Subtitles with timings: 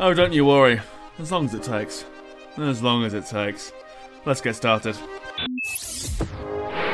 [0.00, 0.80] Oh, don't you worry.
[1.20, 2.04] As long as it takes.
[2.56, 3.72] As long as it takes.
[4.24, 4.96] Let's get started.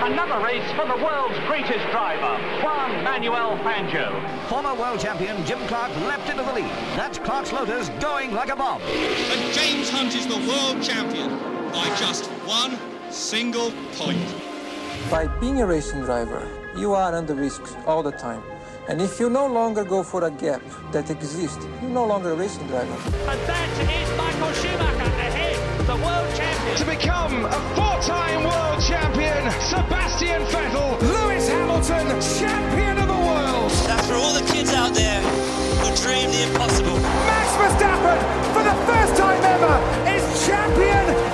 [0.02, 4.48] Another race for the world's greatest driver, Juan Manuel Fangio.
[4.48, 6.70] Former world champion Jim Clark leapt into the lead.
[6.94, 8.82] That's Clark's Lotus going like a bomb.
[8.82, 11.30] And James Hunt is the world champion
[11.72, 12.78] by just one
[13.10, 14.28] single point.
[15.10, 18.42] By being a racing driver, you are under risk all the time.
[18.90, 20.60] And if you no longer go for a gap
[20.90, 22.92] that exists, you're no longer a racing driver.
[23.30, 26.76] And that is Michael Schumacher ahead, the world champion.
[26.76, 33.70] To become a four-time world champion, Sebastian Vettel, Lewis Hamilton, champion of the world.
[33.86, 36.98] That's for all the kids out there who dream the impossible.
[37.30, 38.18] Max Verstappen,
[38.50, 39.78] for the first time ever,
[40.10, 41.29] is champion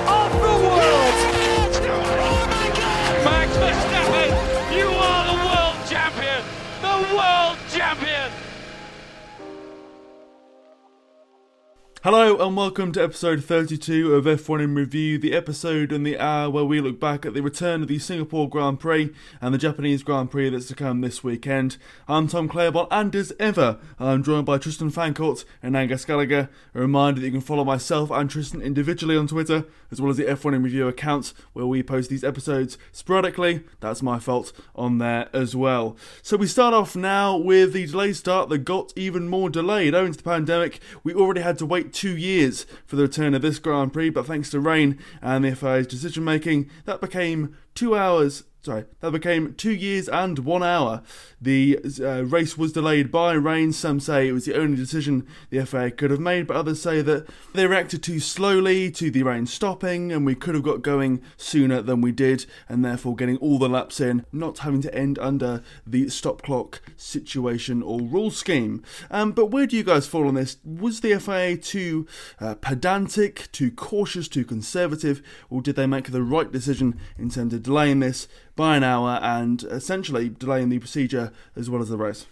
[12.06, 16.48] Hello and welcome to episode 32 of F1 in Review, the episode and the hour
[16.48, 20.04] where we look back at the return of the Singapore Grand Prix and the Japanese
[20.04, 21.79] Grand Prix that's to come this weekend.
[22.07, 26.48] I'm Tom Claiborne and as ever, I'm joined by Tristan Fancourt and Angus Gallagher.
[26.76, 30.16] A reminder that you can follow myself and Tristan individually on Twitter, as well as
[30.16, 33.65] the F1 in Review account where we post these episodes sporadically.
[33.80, 35.96] That's my fault on there as well.
[36.23, 39.93] So we start off now with the delayed start that got even more delayed.
[39.93, 43.41] Owing to the pandemic, we already had to wait two years for the return of
[43.41, 47.97] this Grand Prix, but thanks to rain and the FIA's decision making, that became two
[47.97, 48.45] hours.
[48.67, 51.05] Sorry, that became two years and one hour.
[51.41, 53.73] The uh, race was delayed by rain.
[53.73, 57.01] Some say it was the only decision the FIA could have made, but others say
[57.01, 61.23] that they reacted too slowly to the rain stopping, and we could have got going
[61.37, 65.17] sooner than we did, and therefore getting all the laps in, not having to end
[65.21, 68.83] under the stop clock situation or rule scheme.
[69.12, 70.56] Um, but where do you guys fall on this?
[70.65, 72.09] Was the FIA too
[72.41, 77.55] uh, pedantic, too cautious, too conservative, or did they make the right decision in terms
[77.55, 78.26] of delaying this
[78.56, 82.27] by an hour and essentially delaying the procedure as well as the race?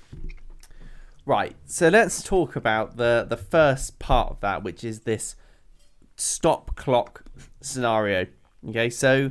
[1.27, 1.55] Right.
[1.67, 5.37] So let's talk about the the first part of that, which is this
[6.17, 7.25] stop clock
[7.61, 8.27] scenario.
[8.69, 9.31] Okay, so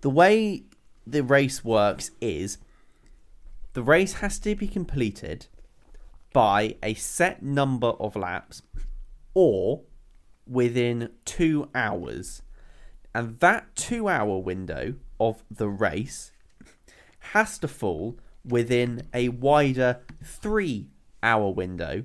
[0.00, 0.64] the way
[1.06, 2.58] the race works is
[3.72, 5.46] the race has to be completed
[6.32, 8.62] by a set number of laps
[9.34, 9.82] or
[10.46, 12.42] within two hours.
[13.14, 16.32] And that two hour window of the race
[17.32, 20.88] has to fall within a wider three
[21.22, 22.04] hour window.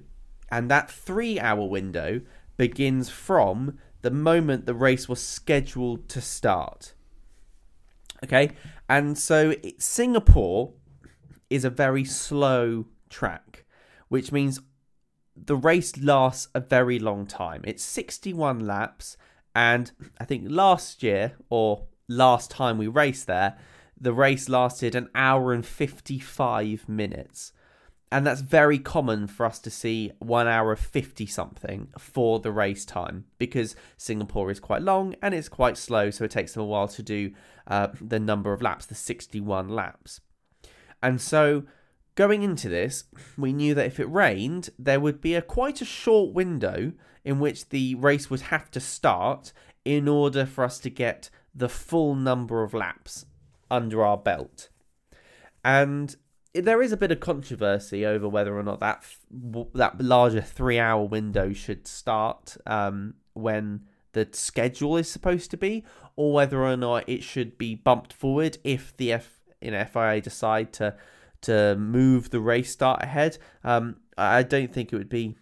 [0.51, 2.21] And that three hour window
[2.57, 6.93] begins from the moment the race was scheduled to start.
[8.23, 8.51] Okay,
[8.87, 10.73] and so Singapore
[11.49, 13.65] is a very slow track,
[14.07, 14.61] which means
[15.35, 17.61] the race lasts a very long time.
[17.65, 19.17] It's 61 laps,
[19.53, 23.57] and I think last year or last time we raced there,
[23.99, 27.53] the race lasted an hour and 55 minutes.
[28.11, 32.85] And that's very common for us to see one hour 50 something for the race
[32.85, 36.65] time because Singapore is quite long and it's quite slow, so it takes them a
[36.65, 37.31] while to do
[37.67, 40.21] uh, the number of laps, the 61 laps.
[41.01, 41.63] And so
[42.13, 43.05] going into this,
[43.37, 46.93] we knew that if it rained, there would be a quite a short window
[47.23, 49.51] in which the race would have to start
[49.83, 53.25] in order for us to get the full number of laps
[53.71, 54.69] under our belt.
[55.63, 56.15] And
[56.53, 59.03] there is a bit of controversy over whether or not that
[59.73, 63.81] that larger three hour window should start um, when
[64.13, 65.83] the schedule is supposed to be,
[66.15, 70.21] or whether or not it should be bumped forward if the F you know FIA
[70.21, 70.95] decide to
[71.41, 73.37] to move the race start ahead.
[73.63, 75.35] Um, I don't think it would be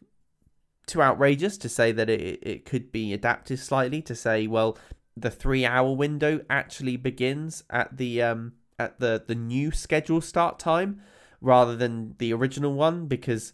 [0.88, 4.78] too outrageous to say that it it could be adapted slightly to say well
[5.16, 10.60] the three hour window actually begins at the um at the the new schedule start
[10.60, 11.02] time
[11.42, 13.54] rather than the original one because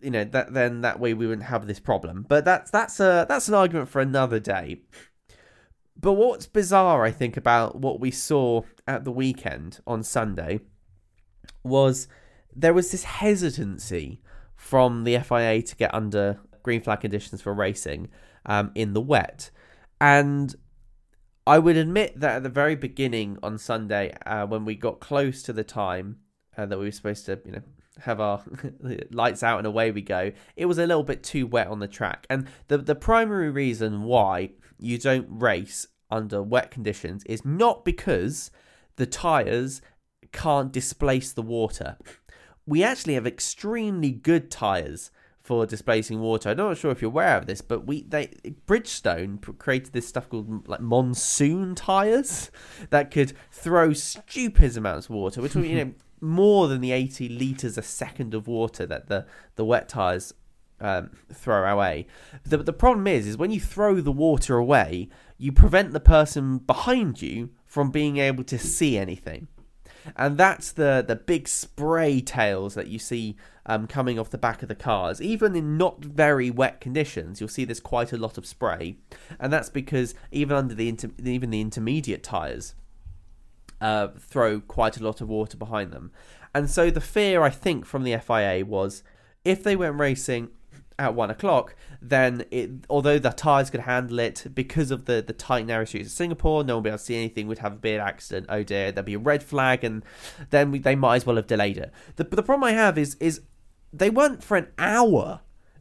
[0.00, 2.24] you know that then that way we wouldn't have this problem.
[2.28, 4.82] But that's that's a that's an argument for another day.
[5.98, 10.60] But what's bizarre i think about what we saw at the weekend on sunday
[11.64, 12.06] was
[12.54, 14.20] there was this hesitancy
[14.54, 18.08] from the FIA to get under green flag conditions for racing
[18.46, 19.50] um, in the wet.
[20.00, 20.54] And
[21.46, 25.42] I would admit that at the very beginning on Sunday, uh, when we got close
[25.44, 26.18] to the time
[26.56, 27.62] uh, that we were supposed to, you know,
[28.00, 28.42] have our
[29.10, 31.88] lights out and away we go, it was a little bit too wet on the
[31.88, 32.26] track.
[32.28, 38.50] And the the primary reason why you don't race under wet conditions is not because
[38.96, 39.80] the tires
[40.32, 41.96] can't displace the water.
[42.66, 45.10] We actually have extremely good tires
[45.46, 46.50] for displacing water.
[46.50, 48.26] I'm not sure if you're aware of this, but we they
[48.66, 52.50] Bridgestone created this stuff called like monsoon tires
[52.90, 57.78] that could throw stupid amounts of water, which you know more than the 80 liters
[57.78, 60.34] a second of water that the the wet tires
[60.80, 62.08] um, throw away.
[62.44, 65.08] The the problem is is when you throw the water away,
[65.38, 69.46] you prevent the person behind you from being able to see anything.
[70.14, 74.62] And that's the, the big spray tails that you see um, coming off the back
[74.62, 75.20] of the cars.
[75.20, 78.96] Even in not very wet conditions, you'll see there's quite a lot of spray,
[79.38, 82.74] and that's because even under the inter- even the intermediate tires
[83.80, 86.12] uh, throw quite a lot of water behind them.
[86.54, 89.02] And so the fear, I think, from the FIA was
[89.44, 90.48] if they went racing
[90.98, 95.32] at one o'clock, then it, although the tyres could handle it because of the, the
[95.32, 97.46] tight narrow streets of Singapore, no one would be able to see anything.
[97.46, 98.46] We'd have a big accident.
[98.48, 100.04] Oh dear, there'd be a red flag, and
[100.50, 101.92] then we, they might as well have delayed it.
[102.16, 103.42] The the problem I have is is
[103.98, 105.40] they went for an hour,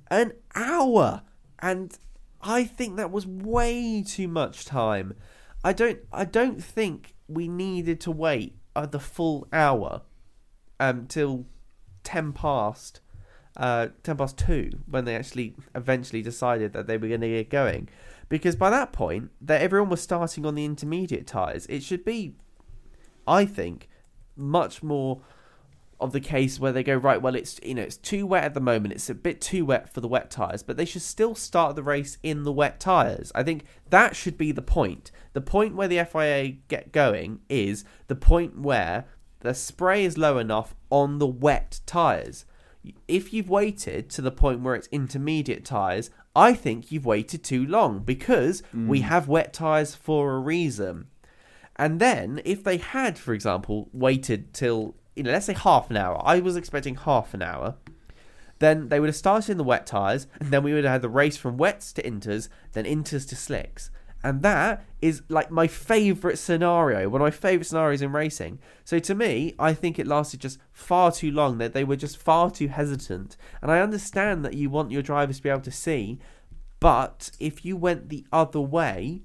[0.09, 1.21] an hour,
[1.59, 1.97] and
[2.41, 5.15] I think that was way too much time.
[5.63, 10.01] I don't I don't think we needed to wait uh, the full hour
[10.79, 11.07] um
[12.03, 13.01] ten past
[13.57, 17.49] uh, 10 past 2 when they actually eventually decided that they were going to get
[17.49, 17.87] going.
[18.27, 21.65] Because by that point, that everyone was starting on the intermediate tyres.
[21.67, 22.35] It should be,
[23.27, 23.87] I think,
[24.35, 25.21] much more
[25.99, 28.53] of the case where they go right well it's you know it's too wet at
[28.53, 31.35] the moment it's a bit too wet for the wet tires but they should still
[31.35, 35.41] start the race in the wet tires i think that should be the point the
[35.41, 39.05] point where the FIA get going is the point where
[39.39, 42.45] the spray is low enough on the wet tires
[43.07, 47.65] if you've waited to the point where it's intermediate tyres, I think you've waited too
[47.65, 48.87] long because mm.
[48.87, 51.07] we have wet tyres for a reason.
[51.75, 55.97] And then, if they had, for example, waited till, you know, let's say half an
[55.97, 57.75] hour, I was expecting half an hour,
[58.59, 61.01] then they would have started in the wet tyres, and then we would have had
[61.01, 63.91] the race from wets to inters, then inters to slicks.
[64.23, 68.57] And that is like my favourite scenario, one of my favourite scenarios in racing.
[68.83, 72.17] So to me, I think it lasted just far too long, that they were just
[72.17, 73.37] far too hesitant.
[73.61, 76.19] And I understand that you want your drivers to be able to see,
[76.79, 79.21] but if you went the other way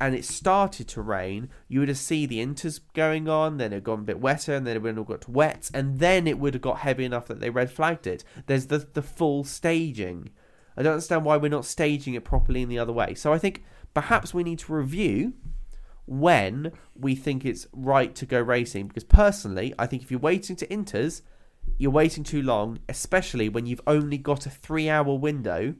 [0.00, 3.84] and it started to rain, you would have seen the inters going on, then it
[3.84, 6.54] gone a bit wetter, and then it would have got wet, and then it would
[6.54, 8.24] have got heavy enough that they red flagged it.
[8.46, 10.30] There's the the full staging.
[10.76, 13.14] I don't understand why we're not staging it properly in the other way.
[13.14, 15.34] So I think perhaps we need to review
[16.06, 18.88] when we think it's right to go racing.
[18.88, 21.22] Because personally, I think if you're waiting to inters,
[21.78, 25.74] you're waiting too long, especially when you've only got a three hour window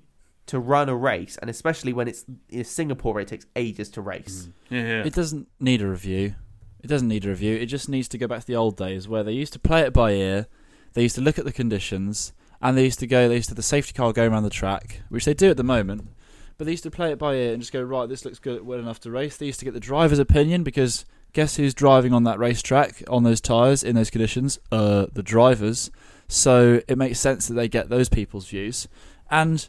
[0.46, 4.48] to run a race, and especially when it's in Singapore, it takes ages to race.
[4.48, 4.52] Mm.
[4.70, 5.04] Yeah, yeah.
[5.04, 6.34] It doesn't need a review.
[6.82, 7.56] It doesn't need a review.
[7.56, 9.80] It just needs to go back to the old days where they used to play
[9.80, 10.46] it by ear.
[10.92, 13.28] They used to look at the conditions, and they used to go.
[13.28, 15.56] They used to have the safety car going around the track, which they do at
[15.56, 16.08] the moment.
[16.56, 18.64] But they used to play it by ear and just go, right, this looks good,
[18.64, 19.36] well enough to race.
[19.36, 23.24] They used to get the driver's opinion because guess who's driving on that racetrack on
[23.24, 24.58] those tyres in those conditions?
[24.70, 25.90] Uh, the drivers.
[26.28, 28.86] So it makes sense that they get those people's views.
[29.30, 29.68] And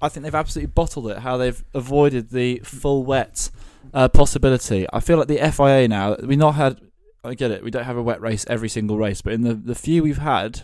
[0.00, 3.50] I think they've absolutely bottled it, how they've avoided the full wet
[3.94, 4.86] uh, possibility.
[4.92, 6.80] I feel like the FIA now, we not had,
[7.24, 9.54] I get it, we don't have a wet race every single race, but in the,
[9.54, 10.62] the few we've had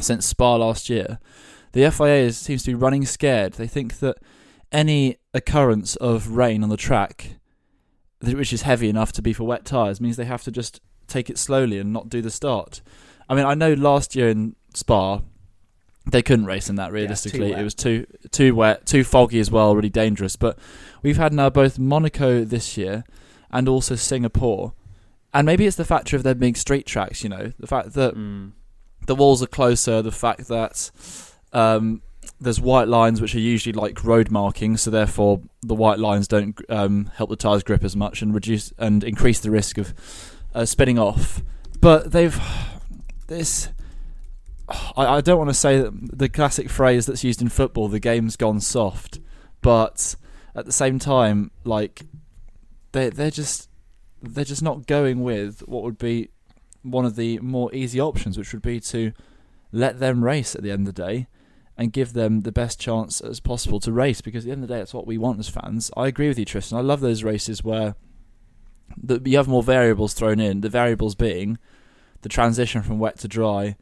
[0.00, 1.18] since Spa last year,
[1.72, 3.54] the FIA is, seems to be running scared.
[3.54, 4.16] They think that
[4.72, 7.36] any occurrence of rain on the track,
[8.22, 11.30] which is heavy enough to be for wet tyres, means they have to just take
[11.30, 12.80] it slowly and not do the start.
[13.28, 15.20] I mean, I know last year in Spa,
[16.10, 17.50] they couldn't race in that realistically.
[17.50, 20.36] Yeah, it was too too wet, too foggy as well, really dangerous.
[20.36, 20.58] But
[21.02, 23.04] we've had now both Monaco this year
[23.50, 24.72] and also Singapore.
[25.34, 28.14] And maybe it's the factor of them being street tracks, you know, the fact that
[28.14, 28.52] Mm.
[29.06, 30.90] the walls are closer, the fact that
[31.52, 32.00] um,
[32.40, 36.58] there's white lines which are usually like road markings, so therefore the white lines don't
[36.70, 39.92] um, help the tires grip as much and reduce and increase the risk of
[40.54, 41.42] uh, spinning off.
[41.80, 42.40] But they've
[43.26, 43.68] this.
[44.68, 48.36] I, I don't want to say the classic phrase that's used in football, the game's
[48.36, 49.20] gone soft,
[49.62, 50.16] but
[50.54, 52.02] at the same time, like
[52.92, 53.68] they they're just
[54.22, 56.30] they're just not going with what would be
[56.82, 59.12] one of the more easy options, which would be to
[59.72, 61.26] let them race at the end of the day
[61.76, 64.68] and give them the best chance as possible to race because at the end of
[64.68, 65.90] the day that's what we want as fans.
[65.96, 66.78] I agree with you, Tristan.
[66.78, 67.94] I love those races where
[68.96, 70.62] the, you have more variables thrown in.
[70.62, 71.58] The variables being
[72.22, 73.76] the transition from wet to dry,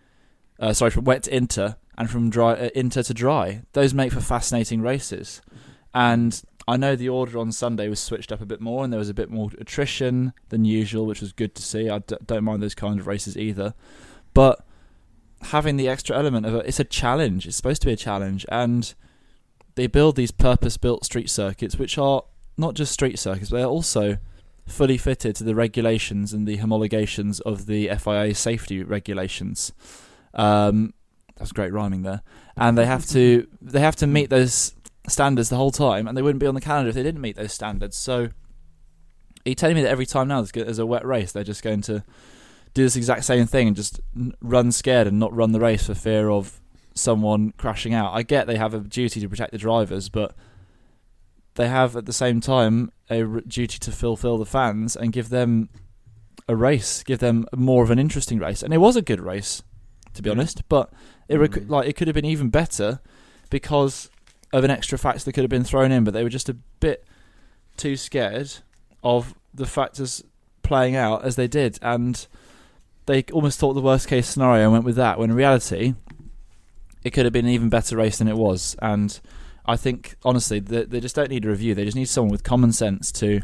[0.58, 3.62] uh, sorry, from wet to inter and from dry uh, inter to dry.
[3.72, 5.40] Those make for fascinating races.
[5.92, 8.98] And I know the order on Sunday was switched up a bit more, and there
[8.98, 11.88] was a bit more attrition than usual, which was good to see.
[11.88, 13.74] I d- don't mind those kind of races either,
[14.32, 14.64] but
[15.42, 16.66] having the extra element of it.
[16.66, 17.46] It's a challenge.
[17.46, 18.94] It's supposed to be a challenge, and
[19.74, 22.22] they build these purpose-built street circuits, which are
[22.56, 24.18] not just street circuits, but they're also
[24.66, 29.72] fully fitted to the regulations and the homologations of the FIA safety regulations.
[30.34, 30.94] Um,
[31.36, 32.22] that's great rhyming there.
[32.56, 34.74] And they have to they have to meet those
[35.08, 37.36] standards the whole time, and they wouldn't be on the calendar if they didn't meet
[37.36, 37.96] those standards.
[37.96, 38.30] So, are
[39.44, 42.04] you telling me that every time now there's a wet race, they're just going to
[42.72, 44.00] do this exact same thing and just
[44.40, 46.60] run scared and not run the race for fear of
[46.94, 48.14] someone crashing out?
[48.14, 50.34] I get they have a duty to protect the drivers, but
[51.54, 55.68] they have at the same time a duty to fulfill the fans and give them
[56.48, 58.62] a race, give them more of an interesting race.
[58.62, 59.62] And it was a good race,
[60.14, 60.92] to be honest, but
[61.28, 61.68] it rec- mm.
[61.68, 63.00] like it could have been even better
[63.50, 64.10] because
[64.52, 66.56] of an extra factor that could have been thrown in, but they were just a
[66.80, 67.04] bit
[67.76, 68.52] too scared
[69.02, 70.22] of the factors
[70.62, 72.26] playing out as they did, and
[73.06, 75.18] they almost thought the worst case scenario and went with that.
[75.18, 75.94] When in reality,
[77.02, 79.20] it could have been an even better race than it was, and
[79.66, 81.74] I think honestly they, they just don't need a review.
[81.74, 83.40] They just need someone with common sense to.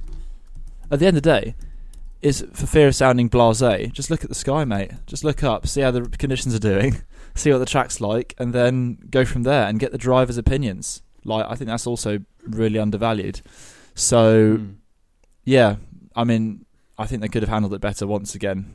[0.93, 1.55] At the end of the day,
[2.23, 4.93] is for fear of sounding blasé, just look at the sky, mate.
[5.07, 7.03] Just look up, see how the conditions are doing,
[7.35, 11.03] see what the track's like, and then go from there and get the drivers' opinions.
[11.25, 13.41] Like I think that's also really undervalued.
[13.95, 14.75] So, mm.
[15.45, 15.77] yeah,
[16.15, 16.65] I mean,
[16.99, 18.75] I think they could have handled it better once again.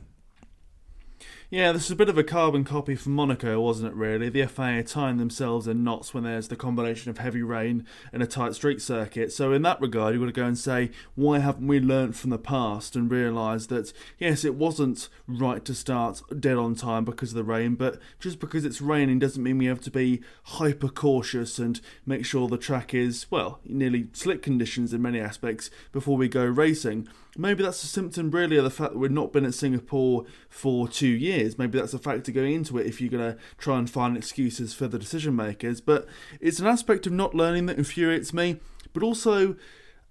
[1.48, 4.28] Yeah, this is a bit of a carbon copy from Monaco, wasn't it, really?
[4.28, 8.26] The FIA tying themselves in knots when there's the combination of heavy rain and a
[8.26, 9.32] tight street circuit.
[9.32, 12.30] So, in that regard, you've got to go and say, why haven't we learnt from
[12.30, 17.30] the past and realised that, yes, it wasn't right to start dead on time because
[17.30, 20.88] of the rain, but just because it's raining doesn't mean we have to be hyper
[20.88, 26.16] cautious and make sure the track is, well, nearly slick conditions in many aspects before
[26.16, 27.06] we go racing.
[27.38, 30.88] Maybe that's a symptom, really, of the fact that we've not been at Singapore for
[30.88, 31.58] two years.
[31.58, 34.74] Maybe that's a factor going into it if you're going to try and find excuses
[34.74, 35.80] for the decision makers.
[35.80, 36.06] But
[36.40, 38.60] it's an aspect of not learning that infuriates me,
[38.92, 39.56] but also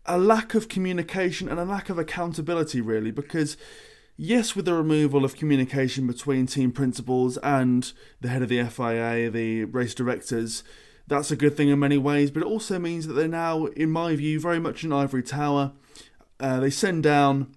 [0.05, 3.57] a lack of communication and a lack of accountability, really, because.
[4.17, 7.91] Yes, with the removal of communication between team principals and
[8.21, 10.63] the head of the FIA, the race directors,
[11.07, 13.91] that's a good thing in many ways, but it also means that they're now, in
[13.91, 15.73] my view, very much an ivory tower
[16.39, 17.55] uh, they send down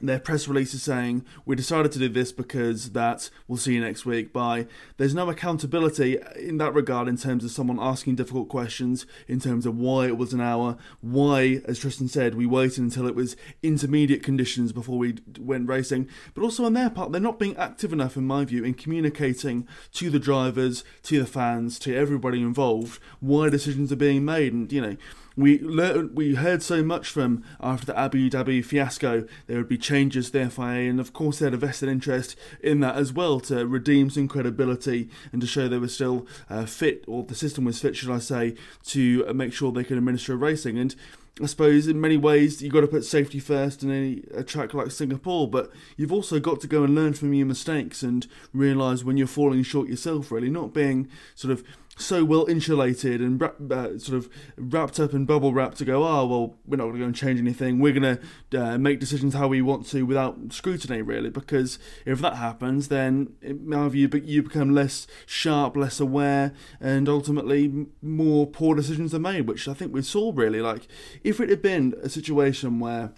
[0.00, 4.06] their press releases saying we decided to do this because that we'll see you next
[4.06, 4.32] week.
[4.32, 9.40] By there's no accountability in that regard in terms of someone asking difficult questions in
[9.40, 13.14] terms of why it was an hour why as tristan said we waited until it
[13.14, 16.08] was intermediate conditions before we went racing.
[16.34, 19.66] But also on their part they're not being active enough in my view in communicating
[19.94, 24.52] to the drivers to the fans to everybody involved why decisions are being made.
[24.52, 24.96] And you know
[25.38, 29.24] we learned, we heard so much from after the Abu Dhabi fiasco.
[29.46, 32.34] There would be changes to the FIA, and of course they had a vested interest
[32.60, 36.66] in that as well to redeem some credibility and to show they were still uh,
[36.66, 40.36] fit, or the system was fit, should I say, to make sure they could administer
[40.36, 40.76] racing.
[40.76, 40.96] And
[41.40, 44.74] I suppose in many ways you've got to put safety first in a, a, track
[44.74, 49.04] like Singapore, but you've also got to go and learn from your mistakes and realise
[49.04, 51.62] when you're falling short yourself, really, not being sort of
[51.98, 56.26] so well insulated and uh, sort of wrapped up in bubble wrap to go, oh,
[56.26, 57.78] well, we're not going to go and change anything.
[57.78, 58.18] We're going
[58.50, 62.88] to uh, make decisions how we want to without scrutiny, really, because if that happens,
[62.88, 69.18] then my view, you become less sharp, less aware, and ultimately more poor decisions are
[69.18, 70.60] made, which I think we saw really.
[70.60, 70.86] Like,
[71.24, 73.12] if it had been a situation where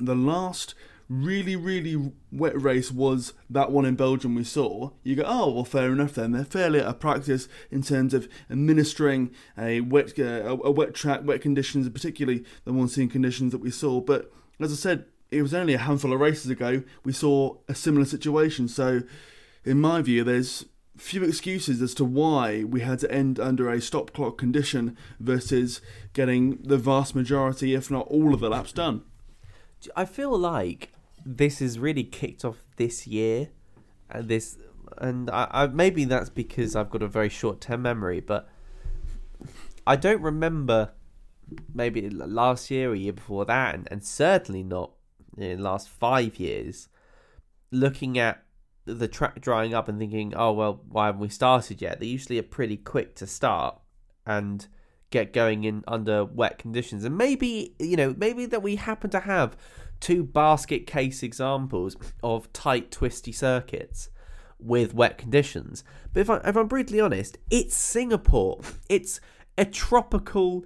[0.00, 0.74] the last
[1.10, 5.64] really, really wet race was that one in Belgium we saw, you go, oh, well,
[5.64, 6.30] fair enough then.
[6.30, 11.22] They're fairly out of practice in terms of administering a wet, uh, a wet track,
[11.24, 14.00] wet conditions, particularly the monsoon conditions that we saw.
[14.00, 17.74] But as I said, it was only a handful of races ago we saw a
[17.74, 18.68] similar situation.
[18.68, 19.02] So,
[19.64, 20.64] in my view, there's
[20.96, 25.80] few excuses as to why we had to end under a stop clock condition versus
[26.12, 29.02] getting the vast majority, if not all, of the laps done.
[29.96, 30.92] I feel like
[31.24, 33.50] this is really kicked off this year,
[34.10, 34.58] and this,
[34.98, 38.48] and I, I maybe that's because I've got a very short term memory, but
[39.86, 40.92] I don't remember
[41.74, 44.92] maybe last year or year before that, and, and certainly not
[45.36, 46.88] in the last five years,
[47.70, 48.42] looking at
[48.84, 52.00] the track drying up and thinking, oh well, why haven't we started yet?
[52.00, 53.78] They usually are pretty quick to start
[54.26, 54.66] and
[55.10, 59.20] get going in under wet conditions, and maybe you know maybe that we happen to
[59.20, 59.56] have
[60.00, 64.10] two basket case examples of tight, twisty circuits
[64.58, 65.84] with wet conditions.
[66.12, 68.60] But if, I, if I'm brutally honest, it's Singapore.
[68.88, 69.20] It's
[69.56, 70.64] a tropical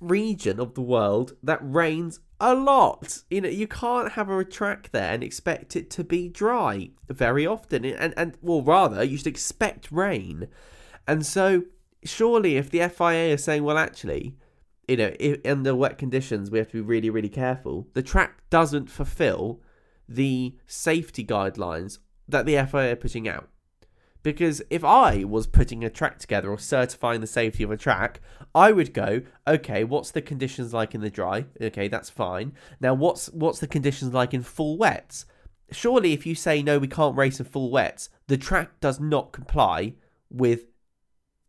[0.00, 3.22] region of the world that rains a lot.
[3.30, 7.46] You know, you can't have a track there and expect it to be dry very
[7.46, 7.84] often.
[7.84, 10.48] And and well, rather, you should expect rain.
[11.06, 11.62] And so,
[12.04, 14.36] surely, if the FIA is saying, well, actually,
[14.88, 17.88] you know, if, under wet conditions, we have to be really, really careful.
[17.94, 19.60] The track doesn't fulfill
[20.08, 23.48] the safety guidelines that the FIA are putting out.
[24.22, 28.20] Because if I was putting a track together or certifying the safety of a track,
[28.54, 31.46] I would go, okay, what's the conditions like in the dry?
[31.60, 32.52] Okay, that's fine.
[32.80, 35.26] Now, what's what's the conditions like in full wets?
[35.70, 39.30] Surely, if you say no, we can't race in full wets, the track does not
[39.30, 39.94] comply
[40.28, 40.64] with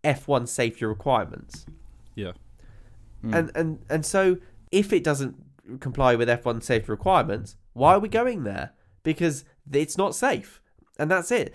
[0.04, 1.66] F1 safety requirements.
[2.14, 2.34] Yeah.
[3.24, 3.36] Mm.
[3.36, 4.38] And and and so
[4.72, 5.36] if it doesn't
[5.80, 8.72] comply with F1 safety requirements, why are we going there?
[9.04, 10.62] Because it's not safe.
[11.00, 11.54] And that's it.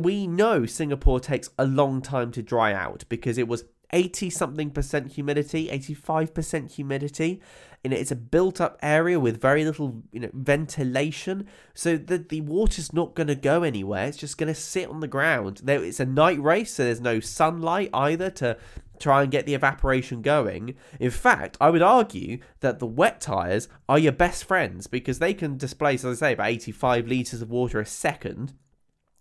[0.00, 4.70] We know Singapore takes a long time to dry out because it was 80 something
[4.70, 7.40] percent humidity, 85% humidity.
[7.84, 11.48] Know, it's a built up area with very little, you know, ventilation.
[11.74, 14.06] So the the water's not going to go anywhere.
[14.06, 15.62] It's just going to sit on the ground.
[15.64, 18.56] There it's a night race, so there's no sunlight either to
[19.02, 20.74] try and get the evaporation going.
[21.00, 25.34] In fact, I would argue that the wet tires are your best friends because they
[25.34, 28.54] can displace, as I say, about 85 liters of water a second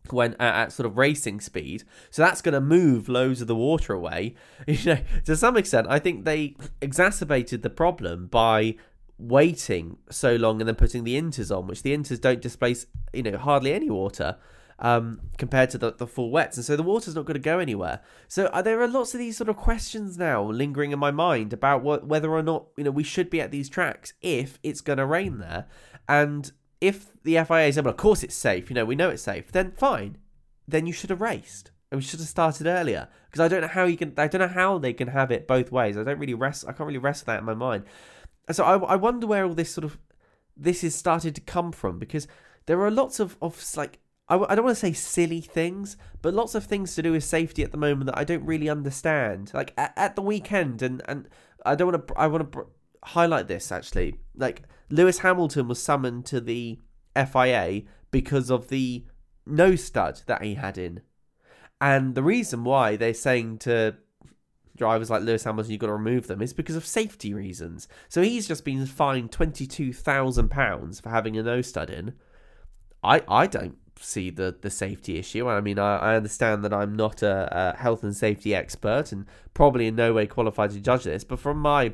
[0.10, 1.84] when at, at sort of racing speed.
[2.10, 4.36] So that's going to move loads of the water away.
[4.68, 8.76] You know, to some extent, I think they exacerbated the problem by
[9.18, 13.24] waiting so long and then putting the inters on, which the inters don't displace, you
[13.24, 14.38] know, hardly any water
[14.82, 16.58] um, compared to the, the full wets.
[16.58, 18.02] And so the water's not going to go anywhere.
[18.28, 21.54] So uh, there are lots of these sort of questions now lingering in my mind
[21.54, 24.82] about what, whether or not, you know, we should be at these tracks if it's
[24.82, 25.68] going to rain there.
[26.10, 29.22] And if the FIA said, well, of course it's safe, you know, we know it's
[29.22, 30.18] safe, then fine.
[30.68, 31.72] Then you should have raced.
[31.92, 33.08] And we should have started earlier.
[33.26, 35.48] Because I don't know how you can I don't know how they can have it
[35.48, 35.98] both ways.
[35.98, 37.84] I don't really rest I can't really rest that in my mind.
[38.48, 40.00] And so I, I wonder where all this sort of
[40.58, 42.28] this is started to come from because
[42.66, 44.00] there are lots of, of like
[44.32, 47.24] I, I don't want to say silly things, but lots of things to do with
[47.24, 49.52] safety at the moment that I don't really understand.
[49.54, 51.28] Like at, at the weekend, and and
[51.66, 52.68] I don't want to I want to
[53.04, 54.16] highlight this actually.
[54.36, 56.80] Like Lewis Hamilton was summoned to the
[57.14, 59.06] FIA because of the
[59.46, 61.02] nose stud that he had in.
[61.82, 63.96] And the reason why they're saying to
[64.78, 67.88] drivers like Lewis Hamilton, you've got to remove them, is because of safety reasons.
[68.08, 72.14] So he's just been fined £22,000 for having a nose stud in.
[73.04, 75.48] I, I don't see the, the safety issue.
[75.48, 79.26] I mean, I, I understand that I'm not a, a health and safety expert and
[79.54, 81.94] probably in no way qualified to judge this, but from my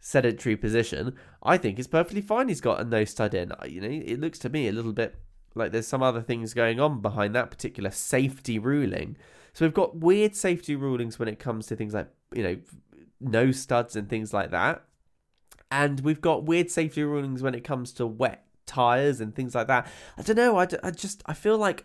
[0.00, 3.52] sedentary position, I think it's perfectly fine he's got a nose stud in.
[3.66, 5.16] You know, it looks to me a little bit
[5.54, 9.16] like there's some other things going on behind that particular safety ruling.
[9.52, 12.56] So we've got weird safety rulings when it comes to things like, you know,
[13.20, 14.82] nose studs and things like that.
[15.70, 19.66] And we've got weird safety rulings when it comes to wet tires and things like
[19.68, 19.86] that.
[20.16, 20.58] I don't know.
[20.58, 21.84] I, I just, I feel like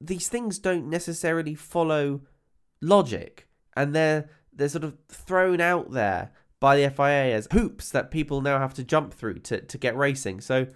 [0.00, 2.22] these things don't necessarily follow
[2.80, 8.10] logic and they're, they're sort of thrown out there by the FIA as hoops that
[8.10, 10.40] people now have to jump through to, to get racing.
[10.40, 10.66] So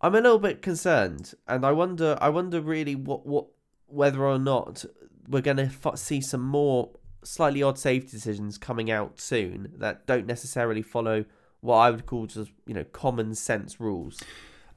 [0.00, 3.46] I'm a little bit concerned, and I wonder I wonder really what what
[3.86, 4.84] whether or not
[5.28, 6.90] we're going to f- see some more
[7.22, 11.24] slightly odd safety decisions coming out soon that don't necessarily follow
[11.60, 14.20] what I would call just you know common sense rules.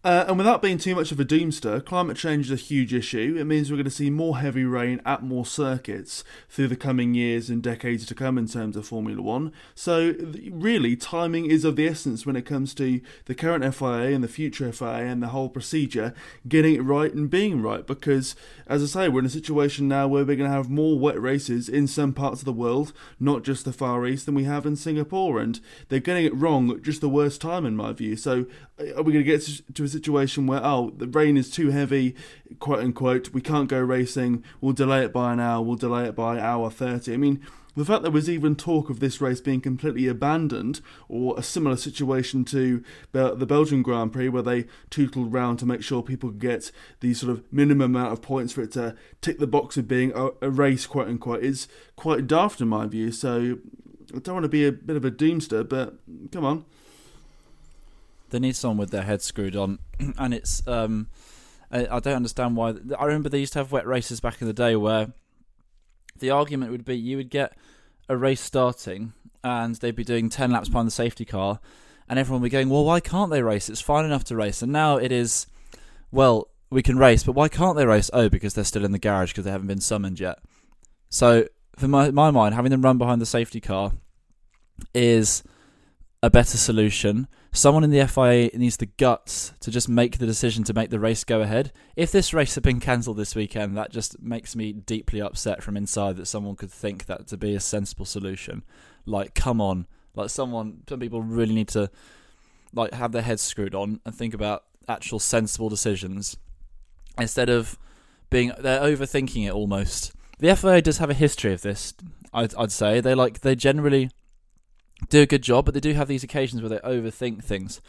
[0.05, 3.37] Uh, and without being too much of a doomster, climate change is a huge issue.
[3.39, 7.13] It means we're going to see more heavy rain at more circuits through the coming
[7.13, 9.53] years and decades to come in terms of Formula One.
[9.75, 10.13] So,
[10.51, 14.27] really, timing is of the essence when it comes to the current FIA and the
[14.27, 16.13] future FIA and the whole procedure
[16.49, 17.87] getting it right and being right.
[17.87, 18.35] Because,
[18.67, 21.21] as I say, we're in a situation now where we're going to have more wet
[21.21, 24.65] races in some parts of the world, not just the Far East, than we have
[24.65, 25.39] in Singapore.
[25.39, 28.17] And they're getting it wrong at just the worst time, in my view.
[28.17, 28.47] So,
[28.79, 32.15] are we going to get to a situation where oh the rain is too heavy
[32.59, 36.15] quote unquote we can't go racing we'll delay it by an hour we'll delay it
[36.15, 37.41] by hour 30 i mean
[37.75, 41.75] the fact there was even talk of this race being completely abandoned, or a similar
[41.75, 46.39] situation to the Belgian Grand Prix, where they tootled round to make sure people could
[46.39, 49.87] get the sort of minimum amount of points for it to tick the box of
[49.87, 53.11] being a, a race, quote unquote, is quite daft in my view.
[53.11, 53.57] So
[54.15, 55.95] I don't want to be a bit of a doomster, but
[56.31, 56.65] come on
[58.33, 59.79] they need someone with their head screwed on,
[60.17, 61.07] and it's um,
[61.71, 62.73] I, I don't understand why.
[62.99, 65.13] I remember they used to have wet races back in the day where
[66.19, 67.55] the argument would be you would get
[68.09, 71.59] a race starting and they'd be doing 10 laps behind the safety car
[72.07, 73.69] and everyone would be going well why can't they race?
[73.69, 74.61] It's fine enough to race.
[74.61, 75.47] And now it is
[76.11, 78.09] well we can race but why can't they race?
[78.13, 80.39] Oh because they're still in the garage because they haven't been summoned yet.
[81.09, 83.93] So for my, my mind having them run behind the safety car
[84.93, 85.43] is
[86.21, 90.63] a better solution someone in the FIA needs the guts to just make the decision
[90.65, 91.71] to make the race go ahead.
[91.95, 95.77] If this race had been cancelled this weekend, that just makes me deeply upset from
[95.77, 98.63] inside that someone could think that to be a sensible solution.
[99.05, 101.89] Like, come on, like someone, some people really need to
[102.73, 106.35] like have their heads screwed on and think about actual sensible decisions
[107.19, 107.77] instead of
[108.29, 110.11] being they're overthinking it almost.
[110.39, 111.93] The FIA does have a history of this.
[112.33, 114.09] I'd, I'd say they like they generally
[115.09, 117.81] do a good job, but they do have these occasions where they overthink things.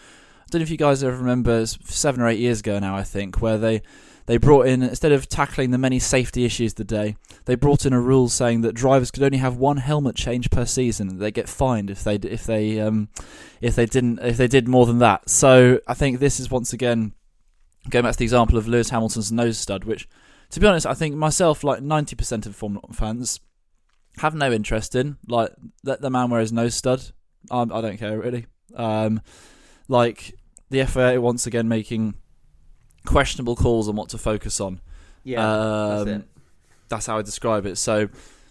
[0.43, 3.03] I don't know if you guys ever remember seven or eight years ago now, I
[3.03, 3.83] think, where they
[4.27, 7.85] they brought in instead of tackling the many safety issues of the day, they brought
[7.85, 11.19] in a rule saying that drivers could only have one helmet change per season.
[11.19, 13.09] They get fined if they if they um,
[13.61, 15.29] if they didn't if they did more than that.
[15.29, 17.13] So I think this is once again
[17.91, 20.09] going back to the example of Lewis Hamilton's nose stud, which
[20.51, 23.41] to be honest, I think myself like ninety percent of Formula One fans
[24.19, 25.17] have no interest in.
[25.29, 25.51] Like
[25.83, 27.03] let the man wear his nose stud.
[27.51, 28.47] I, I don't care really.
[28.75, 29.21] Um,
[29.89, 30.35] like
[30.71, 32.15] the FIA once again making
[33.07, 34.81] questionable calls on what to focus on.
[35.25, 36.29] Yeah, Um, that's it.
[36.89, 37.77] that's how I describe it.
[37.77, 38.09] So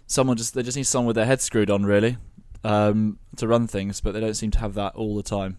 [0.08, 2.18] someone just they just need someone with their head screwed on really
[2.64, 5.58] um, to run things, but they don't seem to have that all the time.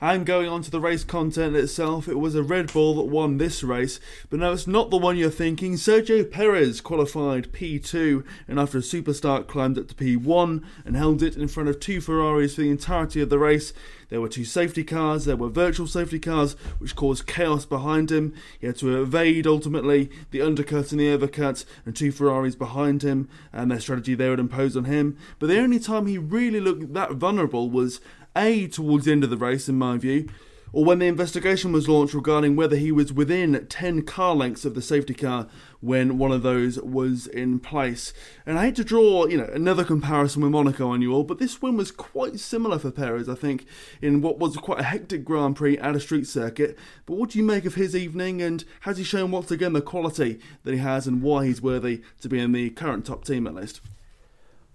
[0.00, 3.38] And going on to the race content itself, it was a Red Bull that won
[3.38, 5.74] this race, but no, it's not the one you're thinking.
[5.74, 11.22] Sergio Perez qualified P2 and after a super start climbed up to P1 and held
[11.22, 13.72] it in front of two Ferraris for the entirety of the race.
[14.08, 18.34] There were two safety cars, there were virtual safety cars, which caused chaos behind him.
[18.60, 23.28] He had to evade ultimately the undercut and the overcut, and two Ferraris behind him,
[23.52, 25.16] and their strategy they would impose on him.
[25.38, 28.00] But the only time he really looked that vulnerable was
[28.36, 30.28] A, towards the end of the race, in my view,
[30.72, 34.74] or when the investigation was launched regarding whether he was within 10 car lengths of
[34.74, 35.46] the safety car
[35.80, 38.12] when one of those was in place.
[38.44, 41.38] And I hate to draw, you know, another comparison with Monaco on you all, but
[41.38, 43.64] this win was quite similar for Perez, I think,
[44.02, 46.76] in what was quite a hectic Grand Prix at a street circuit.
[47.06, 49.80] But what do you make of his evening, and has he shown once again the
[49.80, 53.46] quality that he has and why he's worthy to be in the current top team
[53.46, 53.80] at least?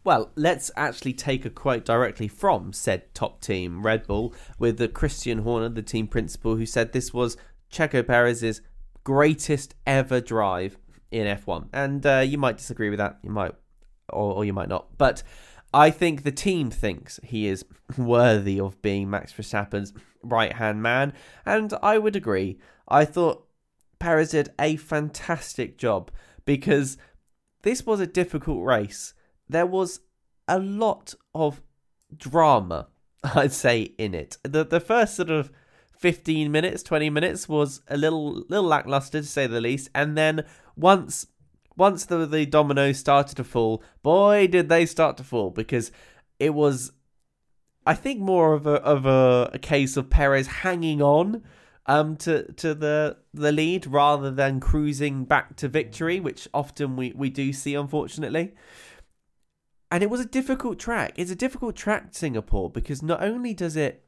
[0.04, 5.40] Well, let's actually take a quote directly from said top team, Red Bull, with Christian
[5.40, 7.38] Horner, the team principal, who said this was
[7.72, 8.62] Checo Perez's
[9.04, 10.78] greatest ever drive
[11.12, 11.70] in F1.
[11.72, 13.54] And uh, you might disagree with that, you might,
[14.10, 14.98] or, or you might not.
[14.98, 15.22] But
[15.72, 17.64] I think the team thinks he is
[17.98, 21.14] worthy of being Max Verstappen's right hand man,
[21.46, 22.58] and I would agree.
[22.88, 23.46] I thought
[24.00, 26.10] Perez did a fantastic job
[26.44, 26.98] because
[27.62, 29.14] this was a difficult race
[29.52, 30.00] there was
[30.48, 31.62] a lot of
[32.16, 32.88] drama,
[33.24, 34.38] I'd say, in it.
[34.44, 35.52] The the first sort of
[35.98, 40.46] 15 minutes, 20 minutes was a little little lackluster to say the least, and then
[40.76, 41.28] once
[41.78, 45.92] once the the dominoes started to fall, boy did they start to fall because
[46.40, 46.92] it was
[47.86, 51.44] I think more of a of a, a case of Perez hanging on
[51.88, 57.12] um to to the the lead rather than cruising back to victory, which often we,
[57.16, 58.54] we do see unfortunately
[59.92, 61.14] and it was a difficult track.
[61.18, 64.08] It's a difficult track, Singapore, because not only does it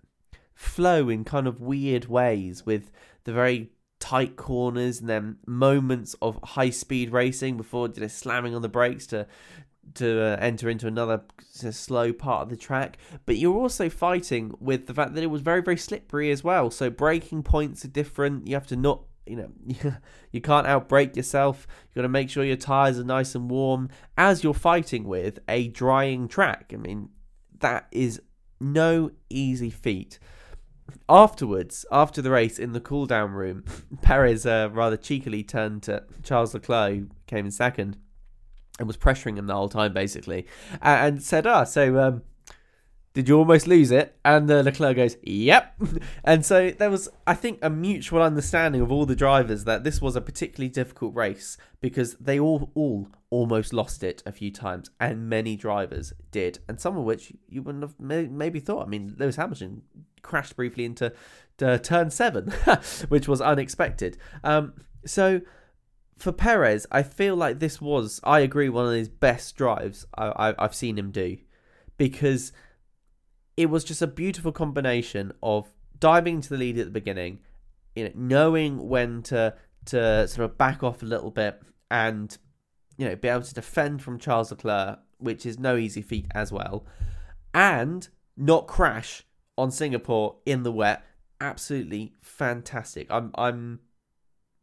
[0.55, 2.89] flow in kind of weird ways with
[3.25, 3.69] the very
[3.99, 8.69] tight corners and then moments of high speed racing before you know, slamming on the
[8.69, 9.27] brakes to
[9.95, 14.87] to uh, enter into another slow part of the track but you're also fighting with
[14.87, 18.47] the fact that it was very very slippery as well so braking points are different
[18.47, 19.51] you have to not you know
[20.31, 21.67] you can't outbrake yourself.
[21.88, 25.39] You've got to make sure your tires are nice and warm as you're fighting with
[25.47, 26.71] a drying track.
[26.73, 27.09] I mean
[27.59, 28.21] that is
[28.59, 30.19] no easy feat.
[31.07, 33.63] Afterwards after the race in the cool down room
[34.01, 37.97] perez uh, rather cheekily turned to charles leclerc who came in second
[38.77, 40.45] and was pressuring him the whole time basically
[40.81, 42.21] and said ah so um
[43.13, 44.17] did you almost lose it?
[44.26, 45.76] And uh, Leclerc goes, yep.
[46.23, 50.02] and so there was, I think, a mutual understanding of all the drivers that this
[50.02, 54.89] was a particularly difficult race because they all, all almost lost it a few times,
[54.99, 58.86] and many drivers did, and some of which you wouldn't have may- maybe thought.
[58.86, 59.84] I mean, Lewis Hamilton
[60.23, 61.13] crashed briefly into
[61.62, 62.52] uh, turn seven,
[63.10, 64.17] which was unexpected.
[64.43, 64.73] Um,
[65.06, 65.41] so
[66.17, 70.49] for Perez, I feel like this was, I agree, one of his best drives I,
[70.49, 71.38] I, I've seen him do
[71.97, 72.52] because
[73.57, 75.67] it was just a beautiful combination of
[75.99, 77.39] diving into the lead at the beginning,
[77.95, 81.61] you know, knowing when to to sort of back off a little bit
[81.91, 82.37] and
[82.97, 86.51] you know be able to defend from Charles Leclerc, which is no easy feat as
[86.51, 86.85] well,
[87.53, 89.23] and not crash
[89.57, 91.03] on Singapore in the wet.
[91.39, 93.07] Absolutely fantastic.
[93.09, 93.79] I'm I'm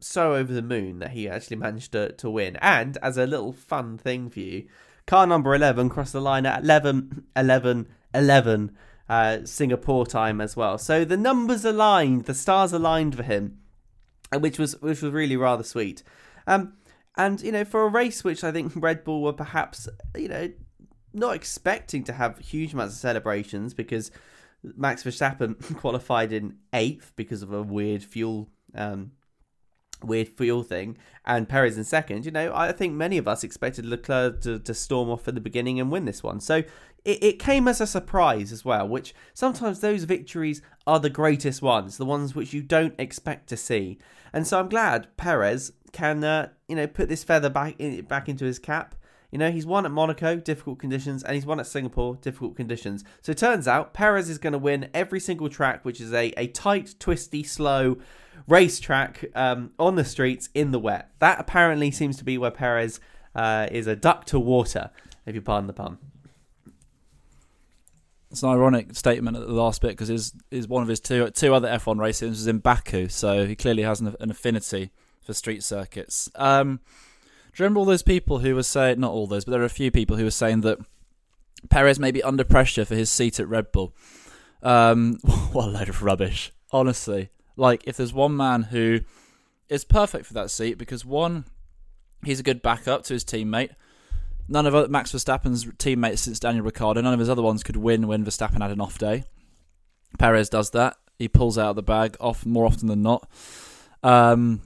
[0.00, 2.56] so over the moon that he actually managed to, to win.
[2.56, 4.66] And as a little fun thing for you,
[5.06, 8.76] car number 11 crossed the line at 11 11 11
[9.08, 10.78] uh, Singapore time as well.
[10.78, 13.58] So the numbers aligned, the stars aligned for him,
[14.38, 16.02] which was which was really rather sweet.
[16.46, 16.74] Um,
[17.16, 20.50] and you know, for a race which I think Red Bull were perhaps you know
[21.12, 24.10] not expecting to have huge amounts of celebrations because
[24.62, 29.12] Max Verstappen qualified in eighth because of a weird fuel um,
[30.02, 32.24] weird fuel thing, and Perez in second.
[32.24, 35.40] You know, I think many of us expected Leclerc to, to storm off at the
[35.40, 36.40] beginning and win this one.
[36.40, 36.62] So
[37.04, 41.62] it, it came as a surprise as well, which sometimes those victories are the greatest
[41.62, 43.98] ones, the ones which you don't expect to see.
[44.32, 48.28] And so I'm glad Perez can, uh, you know, put this feather back in, back
[48.28, 48.94] into his cap.
[49.30, 53.04] You know, he's won at Monaco, difficult conditions, and he's won at Singapore, difficult conditions.
[53.22, 56.32] So it turns out Perez is going to win every single track, which is a,
[56.36, 57.98] a tight, twisty, slow
[58.48, 61.10] racetrack um, on the streets in the wet.
[61.20, 62.98] That apparently seems to be where Perez
[63.36, 64.90] uh, is a duck to water,
[65.26, 65.98] if you pardon the pun.
[68.30, 71.28] It's an ironic statement at the last bit because is is one of his two
[71.30, 75.34] two other F1 races was in Baku, so he clearly has an, an affinity for
[75.34, 76.30] street circuits.
[76.36, 76.80] Um,
[77.52, 79.64] do you remember all those people who were saying not all those, but there are
[79.64, 80.78] a few people who were saying that
[81.68, 83.94] Perez may be under pressure for his seat at Red Bull?
[84.62, 85.14] Um,
[85.52, 87.30] what a load of rubbish, honestly.
[87.56, 89.00] Like if there's one man who
[89.68, 91.46] is perfect for that seat because one,
[92.24, 93.70] he's a good backup to his teammate.
[94.52, 98.08] None of Max Verstappen's teammates since Daniel Ricciardo, none of his other ones could win
[98.08, 99.22] when Verstappen had an off day.
[100.18, 100.96] Perez does that.
[101.20, 103.28] He pulls out of the bag off more often than not.
[104.02, 104.62] Um,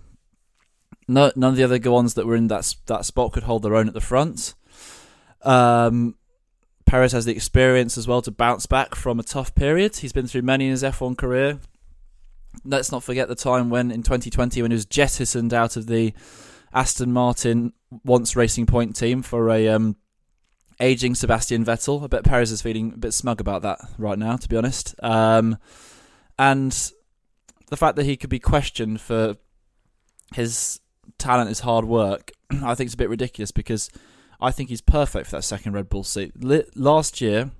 [1.06, 3.76] no, none of the other ones that were in that that spot could hold their
[3.76, 4.54] own at the front.
[5.42, 6.14] Um,
[6.86, 9.96] Perez has the experience as well to bounce back from a tough period.
[9.96, 11.58] He's been through many in his F1 career.
[12.64, 16.14] Let's not forget the time when in 2020 when he was jettisoned out of the
[16.74, 17.72] Aston Martin
[18.04, 19.96] once Racing Point team for a um,
[20.80, 22.02] aging Sebastian Vettel.
[22.02, 24.94] I bet Perez is feeling a bit smug about that right now, to be honest.
[25.02, 25.58] Um,
[26.38, 26.92] and
[27.68, 29.36] the fact that he could be questioned for
[30.34, 30.80] his
[31.16, 33.88] talent, his hard work, I think it's a bit ridiculous because
[34.40, 36.32] I think he's perfect for that second Red Bull seat.
[36.76, 37.52] Last year,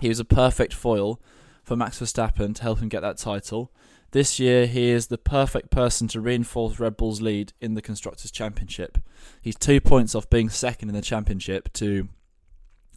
[0.00, 1.20] he was a perfect foil
[1.62, 3.72] for Max Verstappen to help him get that title.
[4.16, 8.30] This year, he is the perfect person to reinforce Red Bull's lead in the Constructors'
[8.30, 8.96] Championship.
[9.42, 12.08] He's two points off being second in the championship to,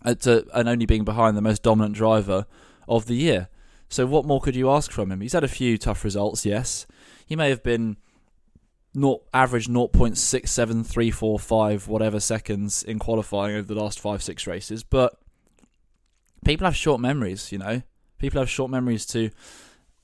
[0.06, 2.46] uh, to and only being behind the most dominant driver
[2.88, 3.50] of the year.
[3.90, 5.20] So, what more could you ask from him?
[5.20, 6.88] He's had a few tough results, yes.
[7.26, 7.98] He may have been
[8.94, 15.20] not average 0.67345 whatever seconds in qualifying over the last five six races, but
[16.46, 17.52] people have short memories.
[17.52, 17.82] You know,
[18.20, 19.32] people have short memories to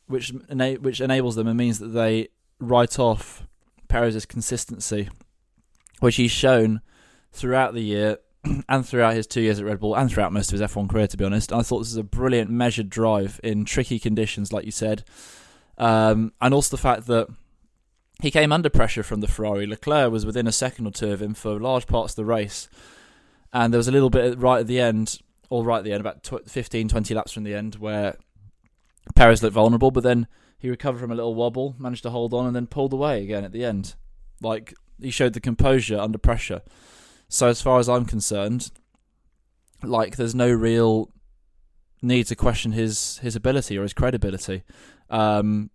[0.08, 3.46] which ena- which enables them and means that they write off
[3.88, 5.10] Perez's consistency,
[6.00, 6.82] which he's shown
[7.32, 8.18] throughout the year
[8.70, 11.08] and throughout his two years at Red Bull and throughout most of his F1 career.
[11.08, 14.66] To be honest, I thought this was a brilliant measured drive in tricky conditions, like
[14.66, 15.04] you said,
[15.78, 17.28] um, and also the fact that
[18.22, 19.68] he came under pressure from the Ferrari.
[19.68, 22.70] Leclerc was within a second or two of him for large parts of the race,
[23.52, 26.02] and there was a little bit right at the end, or right at the end,
[26.02, 28.16] about 15, 20 laps from the end, where
[29.14, 32.48] Perez looked vulnerable, but then he recovered from a little wobble, managed to hold on,
[32.48, 33.96] and then pulled away again at the end.
[34.42, 36.62] Like he showed the composure under pressure.
[37.28, 38.72] So as far as I'm concerned,
[39.84, 41.12] like there's no real
[42.02, 44.64] need to question his his ability or his credibility.
[45.10, 45.70] Um,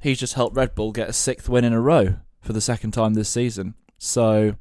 [0.00, 2.92] he's just helped Red Bull get a sixth win in a row for the second
[2.92, 3.74] time this season.
[3.98, 4.56] So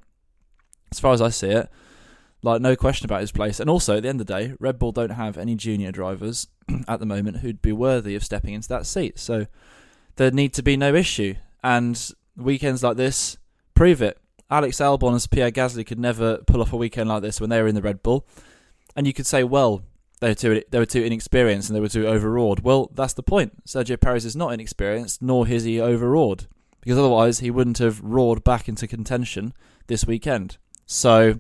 [0.91, 1.69] as far as I see it,
[2.45, 3.59] like no question about his place.
[3.59, 6.47] And also at the end of the day, Red Bull don't have any junior drivers
[6.87, 9.19] at the moment who'd be worthy of stepping into that seat.
[9.19, 9.47] So
[10.15, 11.35] there need to be no issue.
[11.63, 13.37] And weekends like this
[13.73, 14.17] prove it.
[14.49, 17.61] Alex Albon and Pierre Gasly could never pull off a weekend like this when they
[17.61, 18.27] were in the Red Bull.
[18.95, 19.81] And you could say, well,
[20.21, 22.61] they were too they were too inexperienced and they were too overawed.
[22.61, 23.65] Well, that's the point.
[23.65, 26.47] Sergio Perez is not inexperienced, nor is he overawed,
[26.79, 29.53] because otherwise he wouldn't have roared back into contention
[29.87, 30.57] this weekend.
[30.85, 31.39] So,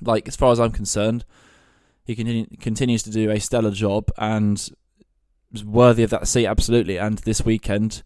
[0.00, 1.24] like as far as I'm concerned,
[2.04, 4.56] he continue, continues to do a stellar job and
[5.52, 6.98] is worthy of that seat absolutely.
[6.98, 8.02] And this weekend,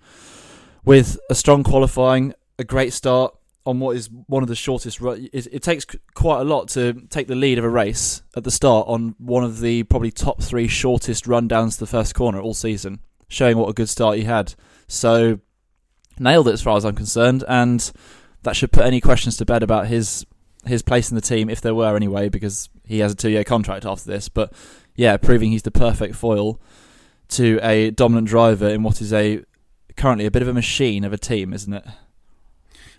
[0.84, 3.34] with a strong qualifying, a great start
[3.66, 5.00] on what is one of the shortest.
[5.00, 8.50] It, it takes quite a lot to take the lead of a race at the
[8.50, 12.54] start on one of the probably top three shortest rundowns to the first corner all
[12.54, 14.54] season, showing what a good start he had.
[14.88, 15.40] So
[16.18, 17.92] nailed it as far as I'm concerned, and
[18.42, 20.24] that should put any questions to bed about his
[20.66, 23.44] his place in the team, if there were anyway, because he has a two year
[23.44, 24.28] contract after this.
[24.28, 24.52] But
[24.94, 26.60] yeah, proving he's the perfect foil
[27.28, 29.44] to a dominant driver in what is a
[29.96, 31.84] currently a bit of a machine of a team, isn't it?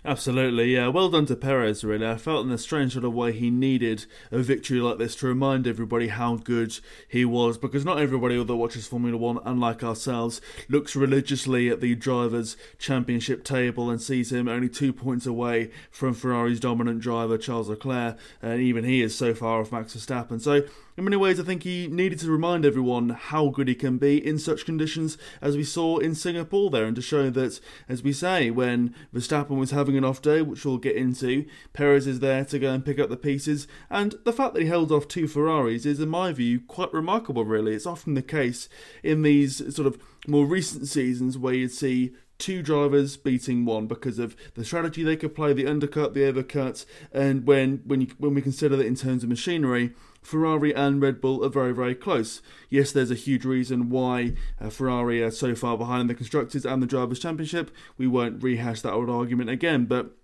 [0.04, 0.88] Absolutely, yeah.
[0.88, 2.08] Well done to Perez, really.
[2.08, 5.28] I felt in a strange sort of way he needed a victory like this to
[5.28, 10.40] remind everybody how good he was, because not everybody that watches Formula One, unlike ourselves,
[10.68, 16.14] looks religiously at the Drivers' Championship table and sees him only two points away from
[16.14, 20.40] Ferrari's dominant driver, Charles Leclerc, and even he is so far off Max Verstappen.
[20.40, 20.62] So,
[20.96, 24.24] in many ways, I think he needed to remind everyone how good he can be
[24.24, 28.12] in such conditions as we saw in Singapore there, and to show that, as we
[28.12, 32.44] say, when Verstappen was having an off day, which we'll get into, Perez is there
[32.44, 35.26] to go and pick up the pieces, and the fact that he held off two
[35.26, 37.74] Ferraris is, in my view, quite remarkable, really.
[37.74, 38.68] It's often the case
[39.02, 44.18] in these sort of more recent seasons where you'd see two drivers beating one because
[44.18, 48.34] of the strategy they could play, the undercut, the overcut, and when when you, when
[48.34, 52.40] we consider that in terms of machinery, Ferrari and Red Bull are very, very close.
[52.70, 56.64] Yes, there's a huge reason why uh, Ferrari are so far behind in the Constructors
[56.64, 57.70] and the Drivers' Championship.
[57.98, 60.16] We won't rehash that old argument again, but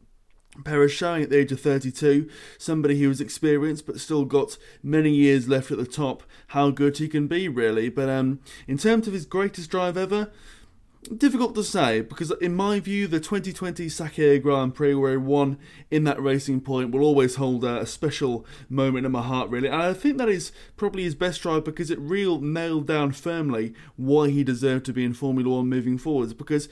[0.64, 5.10] Perez showing at the age of 32, somebody who was experienced but still got many
[5.10, 7.88] years left at the top, how good he can be, really.
[7.88, 10.30] But um, in terms of his greatest drive ever,
[11.16, 15.56] difficult to say because in my view the 2020 Sakhir Grand Prix where he won
[15.90, 19.68] in that racing point will always hold a, special moment in my heart really.
[19.68, 23.72] And I think that is probably his best drive because it real nailed down firmly
[23.96, 26.34] why he deserved to be in Formula 1 moving forwards.
[26.34, 26.68] Because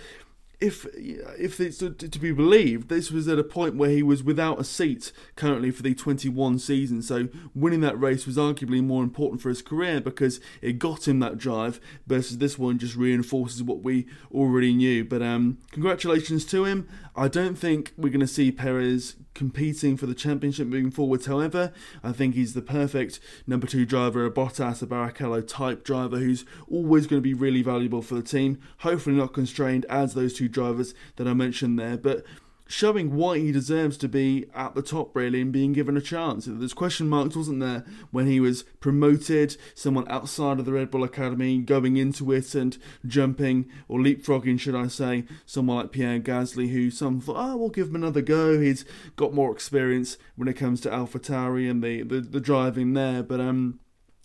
[0.58, 4.58] if if it's to, be believed, this was at a point where he was without
[4.58, 7.02] a seat currently for the 21 season.
[7.02, 11.18] So winning that race was arguably more important for his career because it got him
[11.20, 11.78] that drive.
[12.06, 15.04] Versus this one just reinforces what we already knew.
[15.04, 16.88] But um, congratulations to him.
[17.18, 21.26] I don't think we're going to see Perez competing for the championship moving forwards.
[21.26, 21.72] However,
[22.04, 26.44] I think he's the perfect number two driver, a Bottas, a Barrichello type driver who's
[26.70, 28.58] always going to be really valuable for the team.
[28.78, 32.24] Hopefully, not constrained as those two drivers that I mentioned there, but
[32.66, 36.46] showing why he deserves to be at the top really and being given a chance.
[36.48, 41.04] There's question marks, wasn't there, when he was promoted, someone outside of the Red Bull
[41.04, 42.76] Academy going into it and
[43.06, 47.68] jumping or leapfrogging, should I say, someone like Pierre Gasly, who some thought, oh, we'll
[47.68, 48.60] give him another go.
[48.60, 48.84] He's
[49.16, 53.40] got more experience when it comes to AlphaTauri and the, the, the driving there, but
[53.40, 53.80] um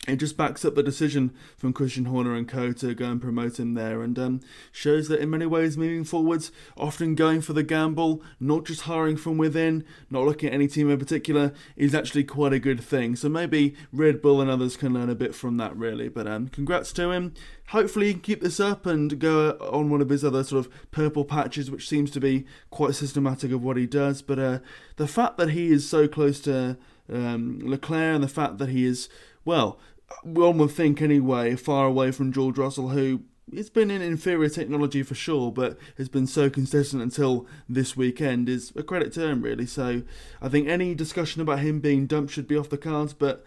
[0.08, 3.60] it just backs up the decision from Christian Horner and co to go and promote
[3.60, 4.40] him there and um,
[4.72, 9.16] shows that in many ways moving forwards, often going for the gamble, not just hiring
[9.16, 13.14] from within, not looking at any team in particular, is actually quite a good thing.
[13.14, 16.08] So maybe Red Bull and others can learn a bit from that really.
[16.08, 17.34] But um, congrats to him.
[17.68, 20.90] Hopefully he can keep this up and go on one of his other sort of
[20.90, 24.20] purple patches, which seems to be quite systematic of what he does.
[24.20, 24.58] But uh,
[24.96, 26.76] the fact that he is so close to
[27.08, 29.08] um, Leclerc and the fact that he is,
[29.44, 29.78] well,
[30.22, 33.22] one would think anyway, far away from George Russell, who
[33.52, 38.48] it's been in inferior technology for sure, but has been so consistent until this weekend
[38.48, 39.66] is a credit to him, really.
[39.66, 40.02] So
[40.40, 43.44] I think any discussion about him being dumped should be off the cards, but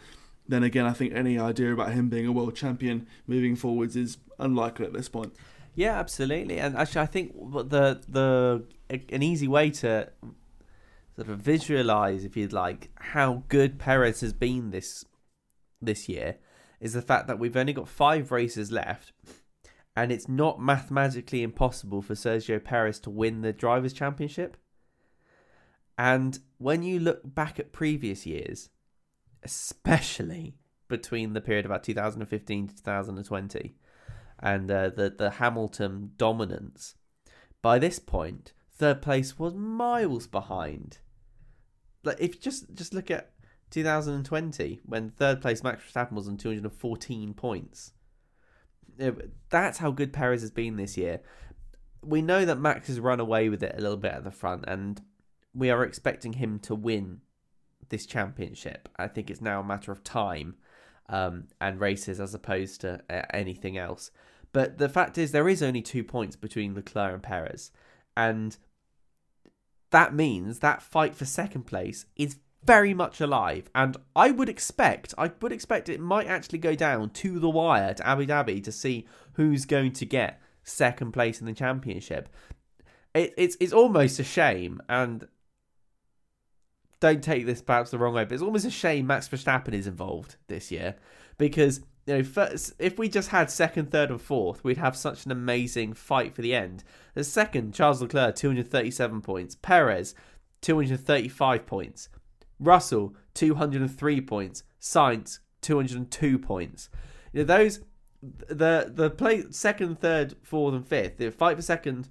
[0.48, 4.18] then again, I think any idea about him being a world champion moving forwards is
[4.38, 5.34] unlikely at this point.
[5.74, 10.10] Yeah, absolutely, and actually, I think the the an easy way to
[11.16, 15.04] sort of visualize, if you'd like, how good Perez has been this
[15.82, 16.38] this year
[16.86, 19.12] is the fact that we've only got five races left,
[19.96, 24.56] and it's not mathematically impossible for Sergio Perez to win the Drivers' Championship.
[25.98, 28.70] And when you look back at previous years,
[29.42, 33.76] especially between the period about 2015 to 2020
[34.38, 36.94] and uh, the, the Hamilton dominance,
[37.64, 41.00] by this point, third place was miles behind.
[42.04, 43.32] Like if just just look at
[43.72, 47.94] 2020 when third place Max Verstappen was on 214 points.
[49.50, 51.22] That's how good Perez has been this year.
[52.02, 54.66] We know that Max has run away with it a little bit at the front,
[54.68, 55.02] and
[55.54, 57.22] we are expecting him to win
[57.90, 58.90] this championship.
[58.98, 60.56] I think it's now a matter of time
[61.10, 64.12] um, and races as opposed to uh, anything else.
[64.54, 67.72] But the fact is, there is only two points between Leclerc and Perez,
[68.16, 68.58] and
[69.92, 75.14] that means that fight for second place is very much alive, and I would expect,
[75.18, 78.72] I would expect it might actually go down to the wire to Abu Dhabi to
[78.72, 82.30] see who's going to get second place in the championship.
[83.14, 85.28] It, it's it's almost a shame, and
[87.00, 89.88] don't take this perhaps the wrong way, but it's almost a shame Max Verstappen is
[89.88, 90.96] involved this year
[91.38, 95.26] because you know, first, if we just had second, third, and fourth, we'd have such
[95.26, 96.84] an amazing fight for the end.
[97.16, 99.56] The second, Charles Leclerc, 237 points.
[99.56, 100.14] Perez,
[100.62, 102.10] 235 points.
[102.66, 104.64] Russell, 203 points.
[104.82, 106.90] Sainz, 202 points.
[107.34, 107.82] You know, those
[108.22, 111.18] the the play second, third, fourth, and fifth.
[111.18, 112.10] The fight for second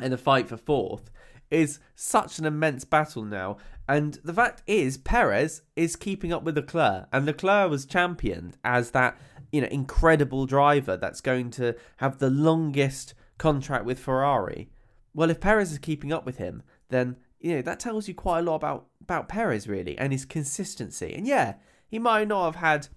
[0.00, 1.10] and the fight for fourth.
[1.50, 3.56] is such an immense battle now.
[3.86, 8.92] And the fact is, Perez is keeping up with Leclerc, and Leclerc was championed as
[8.92, 9.18] that
[9.52, 14.70] you know incredible driver that's going to have the longest contract with Ferrari.
[15.14, 18.38] Well, if Perez is keeping up with him, then you know that tells you quite
[18.38, 21.14] a lot about about Perez really and his consistency.
[21.14, 22.88] And yeah, he might not have had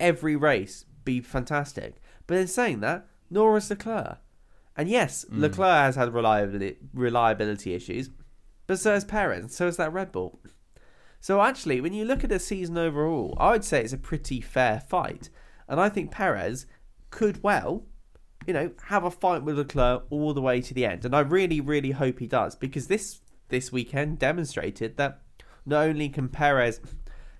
[0.00, 1.96] every race be fantastic,
[2.26, 4.18] but in saying that, nor has Leclerc.
[4.74, 5.40] And yes, Mm.
[5.40, 8.08] Leclerc has had reliability reliability issues,
[8.66, 10.40] but so has Perez, so has that Red Bull.
[11.20, 14.40] So actually, when you look at the season overall, I would say it's a pretty
[14.40, 15.28] fair fight.
[15.68, 16.64] And I think Perez
[17.10, 17.84] could well,
[18.46, 21.04] you know, have a fight with Leclerc all the way to the end.
[21.04, 23.20] And I really, really hope he does because this
[23.50, 25.20] this weekend demonstrated that
[25.66, 26.80] not only can Perez,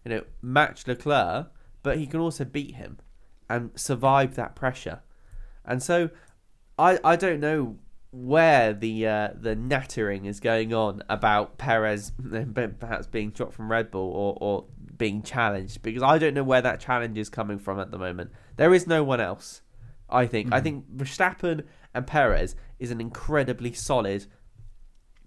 [0.04, 1.50] you know, match Leclerc,
[1.82, 2.98] but he can also beat him
[3.48, 5.00] and survive that pressure.
[5.64, 6.11] And so,
[6.78, 7.76] I I don't know
[8.12, 12.12] where the uh, the nattering is going on about Perez
[12.80, 14.64] perhaps being dropped from Red Bull or, or
[14.96, 18.32] being challenged because I don't know where that challenge is coming from at the moment.
[18.56, 19.62] There is no one else.
[20.12, 20.52] I think.
[20.52, 24.26] I think Verstappen and Perez is an incredibly solid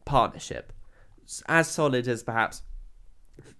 [0.06, 0.74] partnership,
[1.47, 2.64] as solid as perhaps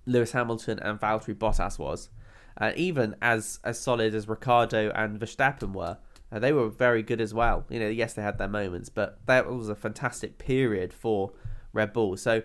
[0.06, 2.10] Lewis Hamilton and Valtteri Bottas was,
[2.58, 5.98] and even as as solid as Ricciardo and Verstappen were.
[6.32, 7.64] Uh, they were very good as well.
[7.70, 11.32] You know, yes, they had their moments, but that was a fantastic period for
[11.74, 12.18] Red Bull.
[12.18, 12.42] So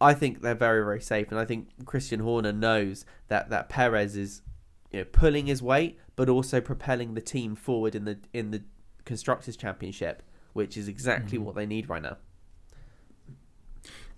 [0.00, 4.16] I think they're very, very safe, and I think Christian Horner knows that that Perez
[4.16, 4.42] is,
[4.90, 8.64] you know, pulling his weight, but also propelling the team forward in the in the
[9.04, 12.16] constructors championship, which is exactly what they need right now.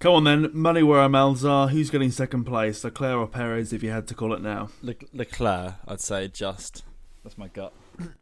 [0.01, 1.69] Come on then, money where our mouths are.
[1.69, 4.69] Who's getting second place, Leclerc or Perez, if you had to call it now?
[4.83, 6.85] Le- Leclerc, I'd say just.
[7.23, 7.73] That's my gut.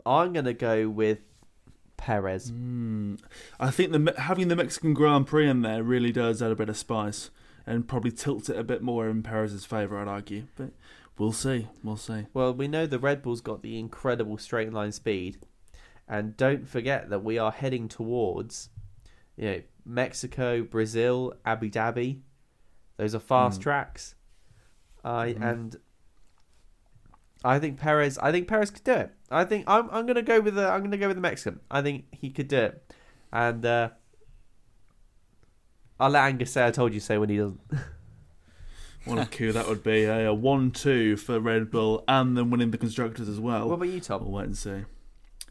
[0.07, 1.19] I'm gonna go with
[1.97, 2.51] Perez.
[2.51, 3.17] Hmm.
[3.59, 6.69] I think the having the Mexican Grand Prix in there really does add a bit
[6.69, 7.31] of spice
[7.67, 10.45] and probably tilts it a bit more in Perez's favour, I'd argue.
[10.57, 10.71] But
[11.19, 11.69] we'll see.
[11.83, 12.27] We'll see.
[12.35, 15.39] Well, we know the Red Bull's got the incredible straight line speed,
[16.09, 18.69] and don't forget that we are heading towards,
[19.37, 22.21] you know, Mexico, Brazil, Abu Dhabi.
[22.97, 24.15] Those are fast tracks.
[25.05, 25.77] I and
[27.45, 28.19] I think Perez.
[28.19, 29.11] I think Perez could do it.
[29.31, 29.89] I think I'm.
[29.91, 30.69] I'm gonna go with the.
[30.69, 31.61] I'm gonna go with the Mexican.
[31.71, 32.95] I think he could do it,
[33.33, 33.89] and uh,
[35.99, 37.61] I'll let Angus say I told you so when he doesn't.
[39.05, 40.05] What a coup that would be.
[40.05, 40.21] eh?
[40.21, 43.69] A 1 2 for Red Bull and then winning the Constructors as well.
[43.69, 44.23] What about you, Tom?
[44.23, 44.85] We'll wait and see.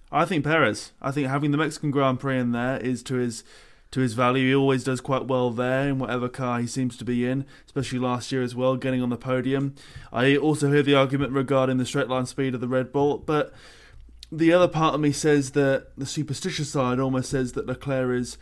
[0.10, 0.94] I think Perez.
[1.02, 3.44] I think having the Mexican Grand Prix in there is to his
[3.92, 4.48] to his value.
[4.48, 8.00] He always does quite well there in whatever car he seems to be in, especially
[8.00, 9.76] last year as well, getting on the podium.
[10.12, 13.54] I also hear the argument regarding the straight line speed of the Red Bull, but
[14.32, 18.38] the other part of me says that the superstitious side almost says that Leclerc is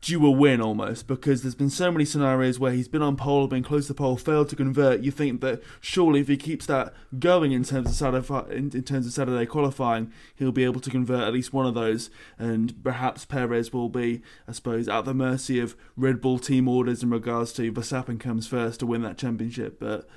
[0.00, 3.46] due a win almost because there's been so many scenarios where he's been on pole,
[3.46, 5.02] been close to pole, failed to convert.
[5.02, 8.82] You think that surely if he keeps that going in terms of Saturday, in, in
[8.82, 12.82] terms of Saturday qualifying, he'll be able to convert at least one of those, and
[12.82, 17.10] perhaps Perez will be, I suppose, at the mercy of Red Bull team orders in
[17.10, 20.08] regards to Verstappen comes first to win that championship, but.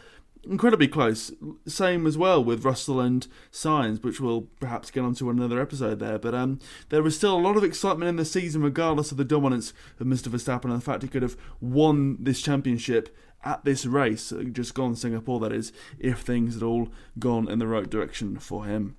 [0.45, 1.31] Incredibly close.
[1.65, 5.99] Same as well with Russell and Sainz, which we'll perhaps get onto in another episode
[5.99, 6.19] there.
[6.19, 9.23] But um, there was still a lot of excitement in the season, regardless of the
[9.23, 10.27] dominance of Mr.
[10.27, 13.15] Verstappen and the fact he could have won this championship
[13.45, 16.89] at this race, uh, just gone Singapore, that is, if things had all
[17.19, 18.95] gone in the right direction for him.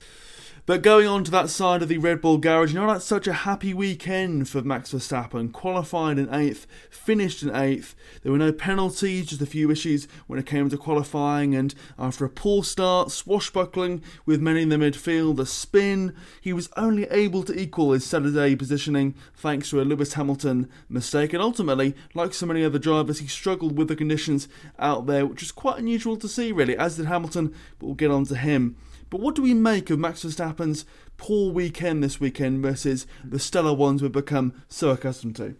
[0.67, 3.27] But going on to that side of the Red Bull garage, you know that's such
[3.27, 5.53] a happy weekend for Max Verstappen.
[5.53, 7.95] Qualified in eighth, finished in eighth.
[8.23, 11.55] There were no penalties, just a few issues when it came to qualifying.
[11.55, 16.71] And after a poor start, swashbuckling with many in the midfield, a spin, he was
[16.79, 21.35] only able to equal his Saturday positioning thanks to a Lewis Hamilton mistake.
[21.35, 24.49] And ultimately, like so many other drivers, he struggled with the conditions
[24.79, 27.55] out there, which is quite unusual to see, really, as did Hamilton.
[27.79, 28.77] But we'll get on to him.
[29.11, 30.85] But what do we make of Max Verstappen's
[31.17, 35.57] poor weekend this weekend versus the stellar ones we've become so accustomed to?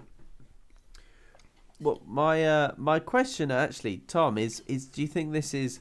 [1.81, 5.81] Well, my uh, my question actually, Tom, is is do you think this is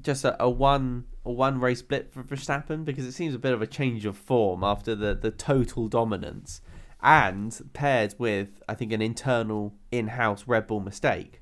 [0.00, 3.52] just a, a one a one race blip for Verstappen because it seems a bit
[3.52, 6.60] of a change of form after the the total dominance
[7.02, 11.40] and paired with I think an internal in-house Red Bull mistake.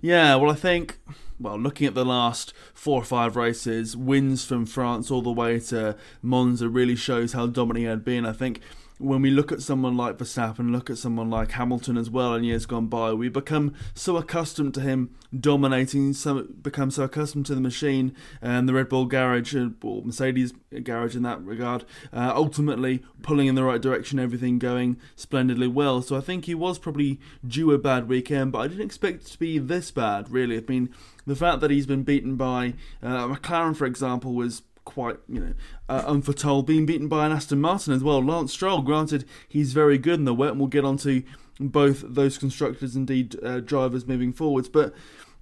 [0.00, 0.98] Yeah, well, I think,
[1.40, 5.58] well, looking at the last four or five races, wins from France all the way
[5.60, 8.24] to Monza really shows how dominant he had been.
[8.24, 8.60] I think
[8.98, 12.44] when we look at someone like Verstappen, look at someone like Hamilton as well in
[12.44, 17.54] years gone by, we become so accustomed to him dominating, so become so accustomed to
[17.54, 22.32] the machine and the Red Bull garage uh, or Mercedes garage in that regard, uh,
[22.34, 26.02] ultimately pulling in the right direction, everything going splendidly well.
[26.02, 29.26] So I think he was probably due a bad weekend, but I didn't expect it
[29.28, 30.30] to be this bad.
[30.30, 30.90] Really, I mean,
[31.26, 35.54] the fact that he's been beaten by uh, McLaren, for example, was quite, you know,
[35.88, 36.66] uh, unforetold.
[36.66, 38.24] Being beaten by an Aston Martin as well.
[38.24, 41.22] Lance Stroll, granted, he's very good in the wet, and we'll get onto
[41.60, 44.68] both those constructors, indeed uh, drivers, moving forwards.
[44.68, 44.94] But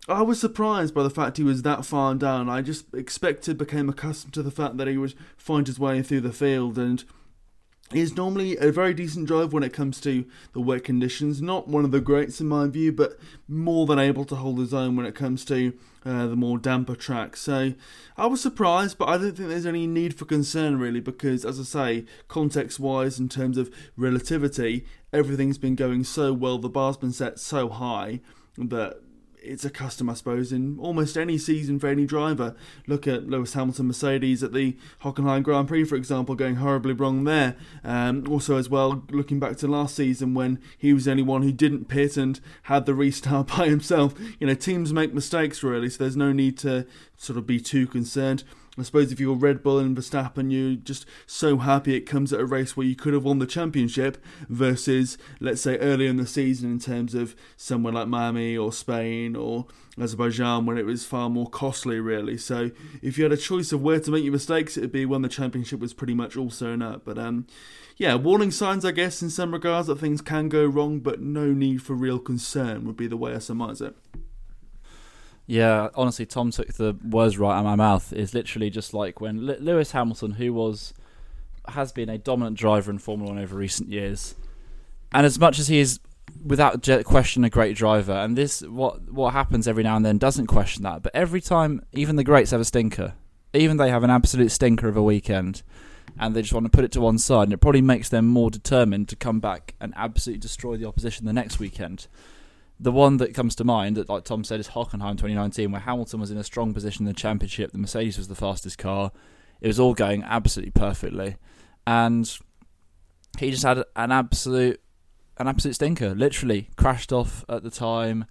[0.08, 2.48] I was surprised by the fact he was that far down.
[2.48, 6.22] I just expected, became accustomed to the fact that he would find his way through
[6.22, 7.04] the field and
[7.92, 11.40] is normally a very decent drive when it comes to the wet conditions.
[11.40, 13.18] Not one of the greats in my view, but
[13.48, 15.72] more than able to hold his own when it comes to
[16.04, 17.40] uh, the more damper tracks.
[17.40, 17.74] So
[18.16, 21.60] I was surprised, but I don't think there's any need for concern really, because as
[21.60, 26.96] I say, context wise, in terms of relativity, everything's been going so well, the bar's
[26.96, 28.20] been set so high
[28.56, 29.00] that
[29.46, 32.54] it's a custom, I suppose, in almost any season for any driver.
[32.86, 37.24] Look at Lewis Hamilton Mercedes at the Hockenheim Grand Prix, for example, going horribly wrong
[37.24, 37.56] there.
[37.84, 41.42] Um, also, as well, looking back to last season when he was the only one
[41.42, 44.14] who didn't pit and had the restart by himself.
[44.38, 46.86] You know, teams make mistakes, really, so there's no need to
[47.16, 48.44] sort of be too concerned.
[48.78, 52.40] I suppose if you're Red Bull and Verstappen, you're just so happy it comes at
[52.40, 56.26] a race where you could have won the championship versus, let's say, earlier in the
[56.26, 59.66] season in terms of somewhere like Miami or Spain or
[59.98, 62.36] Azerbaijan when it was far more costly, really.
[62.36, 62.70] So
[63.00, 65.28] if you had a choice of where to make your mistakes, it'd be when the
[65.28, 67.04] championship was pretty much all sewn up.
[67.04, 67.46] But um,
[67.96, 71.46] yeah, warning signs, I guess, in some regards that things can go wrong, but no
[71.46, 73.96] need for real concern would be the way I surmise it.
[75.46, 78.12] Yeah, honestly, Tom took the words right out of my mouth.
[78.12, 80.92] It's literally just like when Lewis Hamilton, who was
[81.68, 84.34] has been a dominant driver in Formula One over recent years,
[85.12, 86.00] and as much as he is
[86.44, 90.46] without question a great driver, and this what what happens every now and then doesn't
[90.46, 93.14] question that, but every time, even the greats have a stinker.
[93.54, 95.62] Even they have an absolute stinker of a weekend,
[96.18, 98.26] and they just want to put it to one side, and it probably makes them
[98.26, 102.08] more determined to come back and absolutely destroy the opposition the next weekend
[102.78, 106.20] the one that comes to mind, that like Tom said, is Hockenheim 2019, where Hamilton
[106.20, 107.72] was in a strong position in the championship.
[107.72, 109.12] The Mercedes was the fastest car.
[109.60, 111.36] It was all going absolutely perfectly,
[111.86, 112.30] and
[113.38, 114.80] he just had an absolute,
[115.38, 116.14] an absolute stinker.
[116.14, 118.26] Literally crashed off at the time.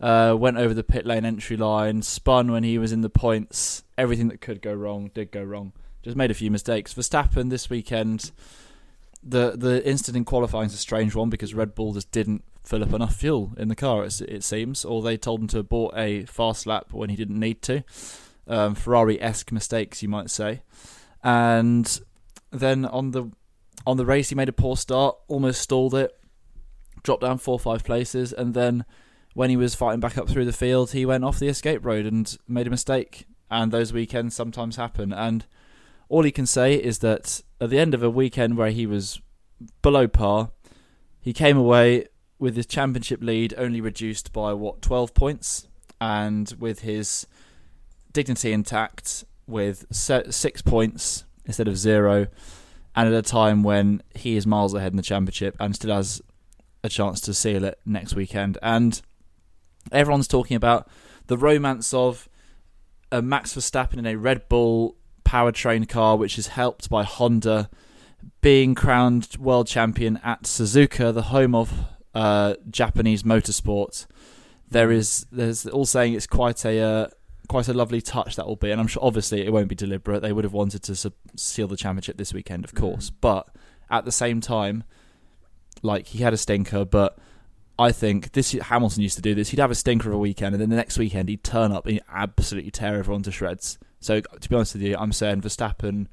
[0.00, 3.84] Uh, went over the pit lane entry line, spun when he was in the points.
[3.96, 5.72] Everything that could go wrong did go wrong.
[6.02, 6.92] Just made a few mistakes.
[6.92, 8.32] Verstappen this weekend,
[9.22, 12.82] the the incident in qualifying is a strange one because Red Bull just didn't fill
[12.82, 15.94] up enough fuel in the car, it, it seems, or they told him to abort
[15.96, 17.84] a fast lap when he didn't need to.
[18.46, 20.62] Um, Ferrari-esque mistakes, you might say.
[21.22, 22.00] And
[22.50, 23.30] then on the
[23.86, 26.18] on the race, he made a poor start, almost stalled it,
[27.02, 28.84] dropped down four or five places, and then
[29.34, 32.06] when he was fighting back up through the field, he went off the escape road
[32.06, 33.26] and made a mistake.
[33.50, 35.12] And those weekends sometimes happen.
[35.12, 35.44] And
[36.08, 39.20] all he can say is that at the end of a weekend where he was
[39.82, 40.50] below par,
[41.20, 42.06] he came away
[42.38, 45.68] with his championship lead only reduced by what 12 points?
[46.00, 47.26] And with his
[48.12, 52.26] dignity intact with 6 points instead of 0
[52.96, 56.22] and at a time when he is miles ahead in the championship and still has
[56.82, 58.56] a chance to seal it next weekend.
[58.62, 59.00] And
[59.90, 60.88] everyone's talking about
[61.26, 62.28] the romance of
[63.10, 67.68] a Max Verstappen in a Red Bull powertrain car which is helped by Honda
[68.40, 71.72] being crowned world champion at Suzuka the home of
[72.14, 74.06] uh, Japanese motorsport.
[74.70, 77.08] There is there's all saying it's quite a uh,
[77.48, 80.20] quite a lovely touch that will be, and I'm sure obviously it won't be deliberate.
[80.20, 83.14] They would have wanted to su- seal the championship this weekend, of course, mm.
[83.20, 83.48] but
[83.90, 84.84] at the same time,
[85.82, 87.18] like he had a stinker, but
[87.78, 89.50] I think this Hamilton used to do this.
[89.50, 91.86] He'd have a stinker of a weekend, and then the next weekend he'd turn up
[91.86, 93.78] and absolutely tear everyone to shreds.
[94.00, 96.06] So to be honest with you, I'm saying Verstappen,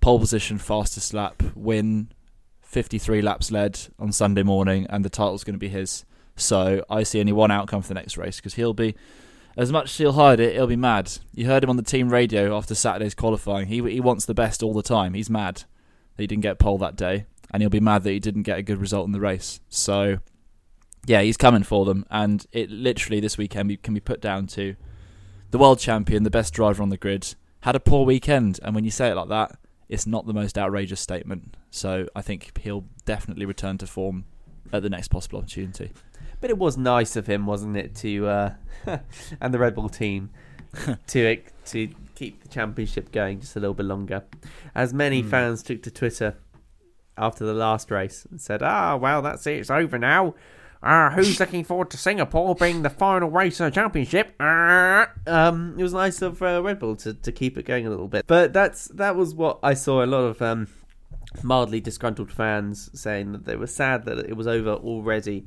[0.00, 2.10] pole position, fastest lap, win,
[2.68, 6.04] 53 laps led on Sunday morning, and the title's going to be his.
[6.36, 8.94] So I see only one outcome for the next race because he'll be,
[9.56, 11.10] as much as he'll hide it, he'll be mad.
[11.34, 13.68] You heard him on the team radio after Saturday's qualifying.
[13.68, 15.14] He he wants the best all the time.
[15.14, 15.64] He's mad
[16.16, 18.58] that he didn't get pole that day, and he'll be mad that he didn't get
[18.58, 19.60] a good result in the race.
[19.70, 20.18] So
[21.06, 24.76] yeah, he's coming for them, and it literally this weekend can be put down to
[25.50, 28.84] the world champion, the best driver on the grid, had a poor weekend, and when
[28.84, 29.58] you say it like that
[29.88, 31.56] it's not the most outrageous statement.
[31.70, 34.24] So I think he'll definitely return to form
[34.72, 35.92] at the next possible opportunity.
[36.40, 38.52] But it was nice of him, wasn't it, to uh,
[39.40, 40.30] and the Red Bull team
[41.08, 41.36] to
[41.66, 44.24] to keep the championship going just a little bit longer.
[44.74, 45.30] As many mm.
[45.30, 46.36] fans took to Twitter
[47.16, 49.58] after the last race and said, "Ah, well, that's it.
[49.58, 50.34] It's over now.
[50.82, 55.74] Uh, who's looking forward to Singapore being the final race of the championship?" Uh, um,
[55.78, 58.26] it was nice of uh, Red Bull to, to keep it going a little bit,
[58.26, 60.68] but that's that was what I saw a lot of um,
[61.42, 65.46] mildly disgruntled fans saying that they were sad that it was over already.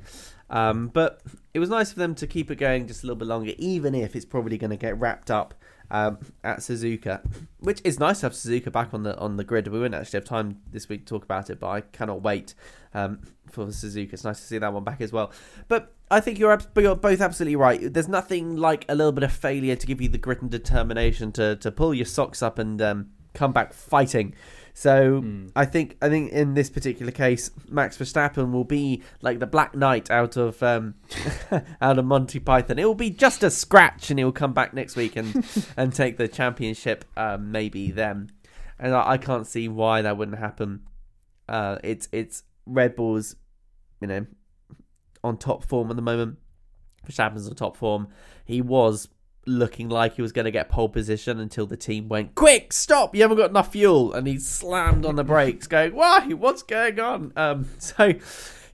[0.50, 1.22] Um, but
[1.54, 3.96] it was nice for them to keep it going just a little bit longer, even
[3.96, 5.54] if it's probably going to get wrapped up
[5.90, 7.22] um, at Suzuka,
[7.60, 9.68] which is nice to have Suzuka back on the on the grid.
[9.68, 12.54] We won't actually have time this week to talk about it, but I cannot wait
[12.94, 13.22] um,
[13.52, 14.14] for Suzuka.
[14.14, 15.32] It's nice to see that one back as well.
[15.68, 17.94] But I think you're, you're both absolutely right.
[17.94, 21.32] There's nothing like a little bit of failure to give you the grit and determination
[21.34, 24.36] to to pull your socks up and um, come back fighting.
[24.74, 25.52] So mm.
[25.56, 29.76] I think I think in this particular case, Max Verstappen will be like the Black
[29.76, 30.96] Knight out of um,
[31.82, 32.80] out of Monty Python.
[32.80, 35.46] It will be just a scratch, and he'll come back next week and
[35.78, 37.06] and take the championship.
[37.18, 38.32] Um, maybe then,
[38.80, 40.84] and I, I, can't see why that wouldn't happen.
[41.50, 43.36] Uh, it's it's Red Bull's,
[43.99, 44.26] you know,
[45.24, 46.38] on top form at the moment.
[47.05, 48.07] Verstappen's on top form.
[48.45, 49.07] He was
[49.47, 53.16] looking like he was going to get pole position until the team went, Quick, stop,
[53.16, 54.14] you haven't got enough fuel.
[54.14, 56.28] And he slammed on the brakes, going, Why?
[56.34, 57.34] What's going on?
[57.36, 58.14] Um, so,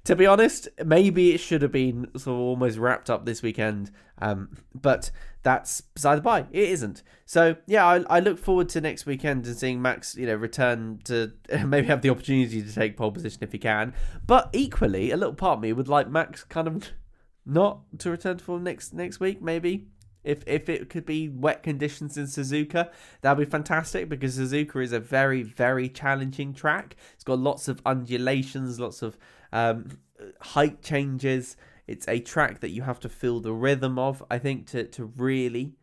[0.03, 3.91] to be honest, maybe it should have been sort of almost wrapped up this weekend.
[4.19, 5.11] Um, but
[5.43, 6.41] that's beside the by.
[6.51, 7.03] It isn't.
[7.25, 10.99] So, yeah, I, I look forward to next weekend and seeing Max, you know, return
[11.05, 11.33] to
[11.65, 13.93] maybe have the opportunity to take pole position if he can.
[14.25, 16.89] But equally, a little part of me would like Max kind of
[17.45, 19.88] not to return to form next next week, maybe
[20.27, 22.89] if if it could be wet conditions in Suzuka,
[23.21, 26.97] that'd be fantastic because Suzuka is a very very challenging track.
[27.13, 29.17] It's got lots of undulations, lots of
[29.53, 29.97] um,
[30.41, 31.55] height changes.
[31.88, 34.23] It's a track that you have to feel the rhythm of.
[34.29, 35.75] I think to to really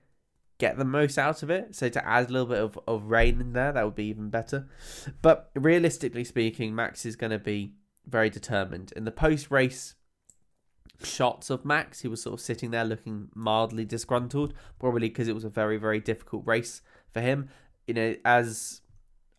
[0.59, 1.75] get the most out of it.
[1.75, 4.31] So to add a little bit of, of rain in there, that would be even
[4.31, 4.69] better.
[5.21, 7.75] But realistically speaking, Max is going to be
[8.07, 8.93] very determined.
[8.95, 9.95] In the post race
[11.03, 12.01] shots of Max.
[12.01, 15.77] He was sort of sitting there looking mildly disgruntled, probably because it was a very,
[15.77, 16.83] very difficult race
[17.13, 17.49] for him.
[17.87, 18.81] You know, as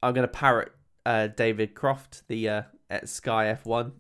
[0.04, 0.72] I'm going to parrot
[1.06, 2.62] uh, David Croft, the uh,
[3.06, 3.92] Sky F1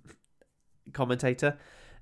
[0.93, 1.57] commentator,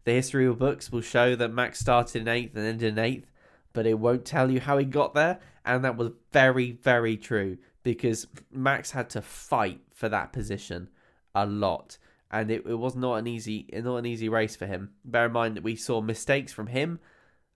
[0.06, 3.32] the history of books will show that Max started in eighth and ended in eighth,
[3.72, 5.39] but it won't tell you how he got there.
[5.66, 10.89] And that was very, very true because Max had to fight for that position
[11.34, 11.97] a lot
[12.34, 14.89] and it, it was not an easy not an easy race for him.
[15.06, 16.99] Bear in mind that we saw mistakes from him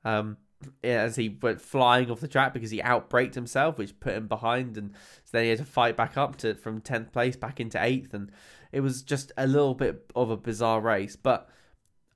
[0.06, 0.38] um,
[0.84, 4.78] as he went flying off the track because he outbraked himself, which put him behind,
[4.78, 4.92] and
[5.24, 8.14] so then he had to fight back up to from tenth place back into eighth,
[8.14, 8.32] and
[8.72, 11.16] it was just a little bit of a bizarre race.
[11.16, 11.50] But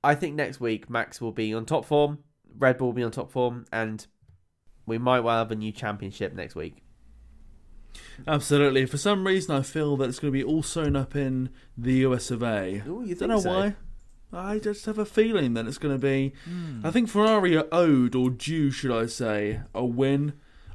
[0.04, 2.18] I think next week Max will be on top form,
[2.58, 4.06] Red Bull will be on top form, and
[4.86, 6.82] we might well have a new championship next week.
[8.26, 8.86] Absolutely.
[8.86, 11.94] For some reason, I feel that it's going to be all sewn up in the
[12.06, 12.82] US of A.
[12.86, 13.50] Ooh, you Don't know so?
[13.50, 13.76] why.
[14.32, 16.32] I just have a feeling that it's going to be.
[16.48, 16.84] Mm.
[16.84, 20.34] I think Ferrari are owed, or due, should I say, a win.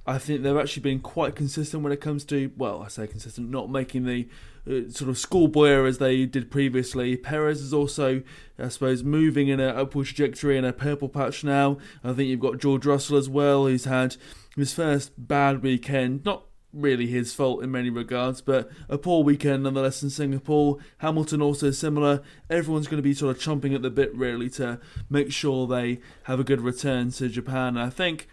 [0.10, 3.50] I think they've actually been quite consistent when it comes to, well, I say consistent,
[3.50, 4.30] not making the
[4.66, 7.18] uh, sort of schoolboy errors they did previously.
[7.18, 8.24] Perez is also,
[8.58, 11.78] I suppose, moving in an upward trajectory in a purple patch now.
[12.06, 14.16] I think you've got George Russell as well, who's had
[14.56, 19.64] his first bad weekend, not really his fault in many regards, but a poor weekend
[19.64, 20.78] nonetheless in Singapore.
[21.00, 22.22] Hamilton also similar.
[22.50, 24.80] Everyone's going to be sort of chomping at the bit really to
[25.10, 27.78] make sure they have a good return to Japan.
[27.78, 28.28] I think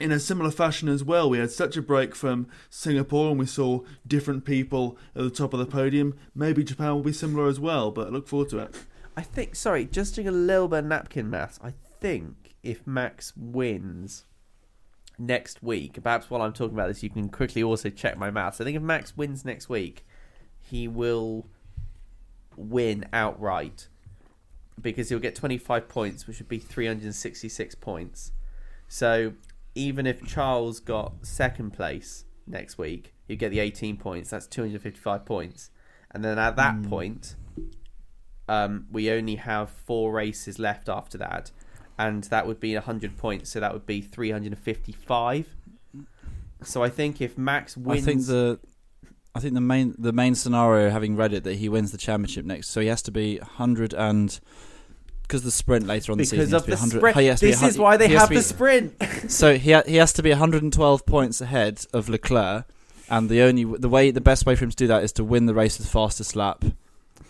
[0.00, 3.46] in a similar fashion as well, we had such a break from Singapore and we
[3.46, 6.16] saw different people at the top of the podium.
[6.34, 8.76] Maybe Japan will be similar as well, but I look forward to it.
[9.16, 13.32] I think, sorry, just doing a little bit of napkin maths, I think if Max
[13.36, 14.24] wins
[15.18, 18.60] next week, perhaps while I'm talking about this, you can quickly also check my maths.
[18.60, 20.04] I think if Max wins next week,
[20.60, 21.46] he will
[22.56, 23.88] win outright
[24.80, 28.32] because he'll get 25 points, which would be 366 points.
[28.88, 29.32] So
[29.76, 34.30] even if Charles got second place next week, you get the 18 points.
[34.30, 35.70] That's 255 points.
[36.10, 36.88] And then at that mm.
[36.88, 37.36] point,
[38.48, 41.50] um, we only have four races left after that
[41.98, 45.56] and that would be 100 points, so that would be 355.
[46.62, 48.58] So I think if Max wins, I think the
[49.34, 52.44] I think the main the main scenario, having read it, that he wins the championship
[52.44, 54.38] next, so he has to be 100 and
[55.26, 57.16] because the sprint later on because the season of the sprint.
[57.16, 58.94] Oh, this is why they have the sprint.
[59.28, 62.66] so he ha- he has to be 112 points ahead of Leclerc,
[63.08, 65.24] and the only the way the best way for him to do that is to
[65.24, 66.64] win the race with fastest lap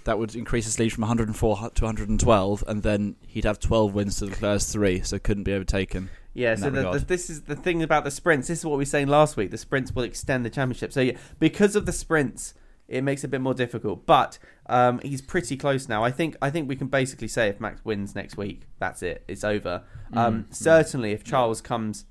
[0.05, 4.19] that would increase his lead from 104 to 112, and then he'd have 12 wins
[4.19, 6.09] to Leclerc's three, so couldn't be overtaken.
[6.33, 8.49] Yeah, so the, the, this is the thing about the sprints.
[8.49, 9.51] This is what we were saying last week.
[9.51, 10.93] The sprints will extend the championship.
[10.93, 12.55] So yeah, because of the sprints,
[12.89, 14.07] it makes it a bit more difficult.
[14.07, 16.05] But um, he's pretty close now.
[16.05, 19.25] I think I think we can basically say if Max wins next week, that's it.
[19.29, 19.83] It's over.
[20.13, 20.55] Um, Mm.
[20.55, 22.05] Certainly, if Charles comes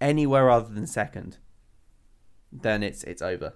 [0.00, 1.38] anywhere other than second,
[2.52, 3.54] then it's it's over,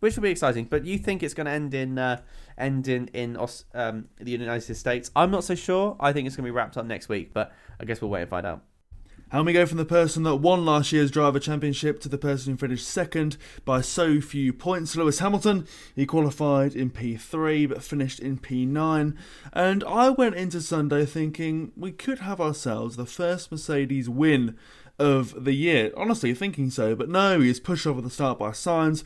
[0.00, 0.66] which will be exciting.
[0.66, 2.20] But you think it's going to end in uh,
[2.56, 3.36] end in in
[3.74, 5.10] um, the United States?
[5.16, 5.96] I'm not so sure.
[6.00, 8.22] I think it's going to be wrapped up next week, but I guess we'll wait
[8.22, 8.62] and find out.
[9.30, 12.52] And we go from the person that won last year's driver championship to the person
[12.52, 14.96] who finished second by so few points.
[14.96, 19.14] Lewis Hamilton, he qualified in P3 but finished in P9.
[19.52, 24.56] And I went into Sunday thinking we could have ourselves the first Mercedes win
[24.98, 25.92] of the year.
[25.96, 29.04] Honestly, thinking so, but no, he is pushed off the start by Sainz.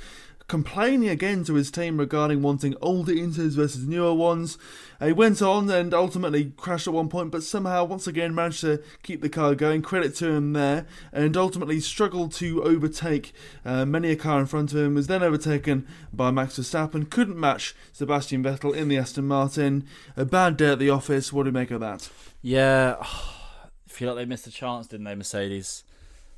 [0.49, 4.59] Complaining again to his team regarding wanting older Inters versus newer ones.
[5.03, 8.83] He went on and ultimately crashed at one point, but somehow once again managed to
[9.03, 9.83] keep the car going.
[9.83, 13.33] Credit to him there, and ultimately struggled to overtake
[13.65, 14.95] uh, many a car in front of him.
[14.95, 17.09] Was then overtaken by Max Verstappen.
[17.09, 19.87] Couldn't match Sebastian Vettel in the Aston Martin.
[20.17, 21.33] A bad day at the office.
[21.33, 22.11] What do you make of that?
[22.43, 25.85] Yeah, I feel like they missed a chance, didn't they, Mercedes?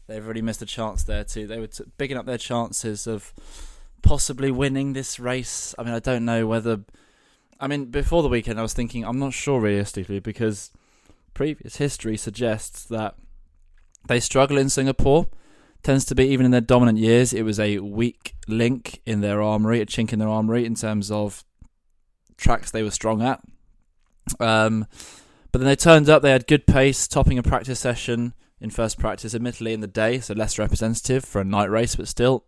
[0.07, 1.47] They've really missed a chance there too.
[1.47, 3.33] They were t- bigging up their chances of
[4.05, 5.75] possibly winning this race.
[5.79, 6.85] I mean, I don't know whether.
[7.59, 10.71] I mean, before the weekend, I was thinking I'm not sure realistically because
[11.33, 13.17] previous history suggests that
[14.07, 15.27] they struggle in Singapore.
[15.83, 19.43] Tends to be even in their dominant years, it was a weak link in their
[19.43, 21.45] armory, a chink in their armory in terms of
[22.39, 23.43] tracks they were strong at.
[24.41, 24.87] Um,
[25.53, 26.23] but then they turned up.
[26.23, 30.21] They had good pace, topping a practice session in first practice, admittedly in the day,
[30.21, 32.45] so less representative for a night race, but still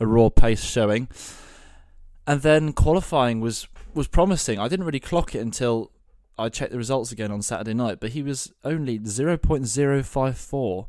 [0.00, 1.08] a raw pace showing.
[2.26, 4.58] And then qualifying was was promising.
[4.58, 5.90] I didn't really clock it until
[6.38, 10.86] I checked the results again on Saturday night, but he was only 0.054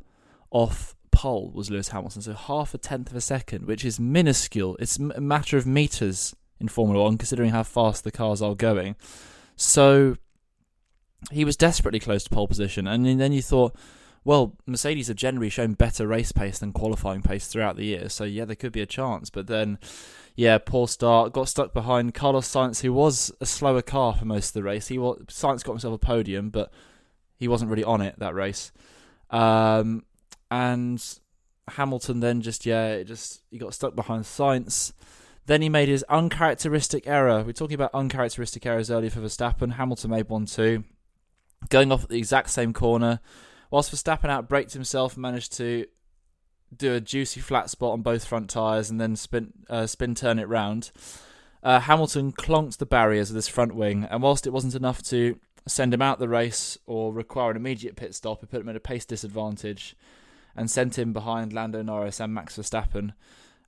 [0.52, 4.76] off pole was Lewis Hamilton, so half a tenth of a second, which is minuscule.
[4.80, 8.96] It's a matter of meters in Formula One, considering how fast the cars are going.
[9.56, 10.18] So
[11.32, 13.76] he was desperately close to pole position, and then you thought,
[14.24, 18.24] well, Mercedes have generally shown better race pace than qualifying pace throughout the year, so
[18.24, 19.30] yeah, there could be a chance.
[19.30, 19.80] But then,
[20.36, 24.50] yeah, poor start, got stuck behind Carlos Sainz, who was a slower car for most
[24.50, 24.88] of the race.
[24.88, 26.72] He was, Sainz got himself a podium, but
[27.38, 28.72] he wasn't really on it that race.
[29.30, 30.04] Um,
[30.50, 31.04] and
[31.70, 34.94] Hamilton then just yeah, it just he got stuck behind Sainz.
[35.46, 37.42] Then he made his uncharacteristic error.
[37.44, 39.74] We are talking about uncharacteristic errors earlier for Verstappen.
[39.74, 40.84] Hamilton made one too,
[41.70, 43.22] going off at the exact same corner.
[43.70, 45.86] Whilst Verstappen outbraked himself, and managed to
[46.76, 50.40] do a juicy flat spot on both front tyres and then spin uh, spin turn
[50.40, 50.92] it round.
[51.64, 55.40] Uh, Hamilton clonked the barriers of this front wing, and whilst it wasn't enough to
[55.68, 58.76] send him out the race or require an immediate pit stop, it put him at
[58.76, 59.96] a pace disadvantage
[60.56, 63.14] and sent him behind Lando Norris and Max Verstappen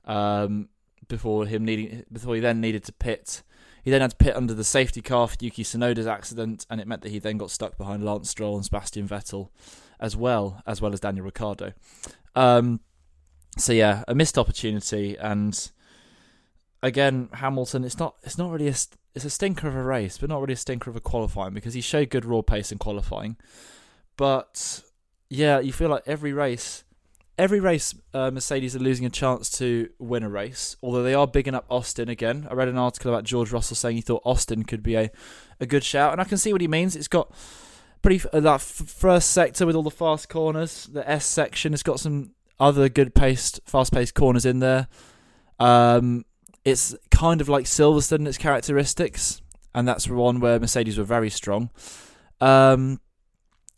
[0.06, 0.70] um,
[1.08, 3.44] before him needing before he then needed to pit.
[3.84, 6.88] He then had to pit under the safety car for Yuki Tsunoda's accident, and it
[6.88, 9.50] meant that he then got stuck behind Lance Stroll and Sebastian Vettel,
[10.00, 11.74] as well as well as Daniel Ricciardo.
[12.36, 12.80] Um,
[13.58, 15.72] so yeah, a missed opportunity, and
[16.82, 17.84] again Hamilton.
[17.84, 18.76] It's not it's not really a
[19.16, 21.74] it's a stinker of a race, but not really a stinker of a qualifying because
[21.74, 23.38] he showed good raw pace in qualifying,
[24.18, 24.84] but
[25.30, 26.84] yeah, you feel like every race,
[27.38, 30.76] every race, uh, Mercedes are losing a chance to win a race.
[30.82, 32.48] Although they are bigging up Austin again.
[32.50, 35.12] I read an article about George Russell saying he thought Austin could be a,
[35.60, 36.96] a good shout, and I can see what he means.
[36.96, 37.32] It's got
[38.02, 40.86] pretty uh, that f- first sector with all the fast corners.
[40.92, 44.88] The S section has got some other good paced, fast paced corners in there.
[45.60, 46.26] Um,
[46.66, 49.42] it's kind of like Silverstone in its characteristics,
[49.74, 51.70] and that's one where Mercedes were very strong.
[52.42, 53.00] Um,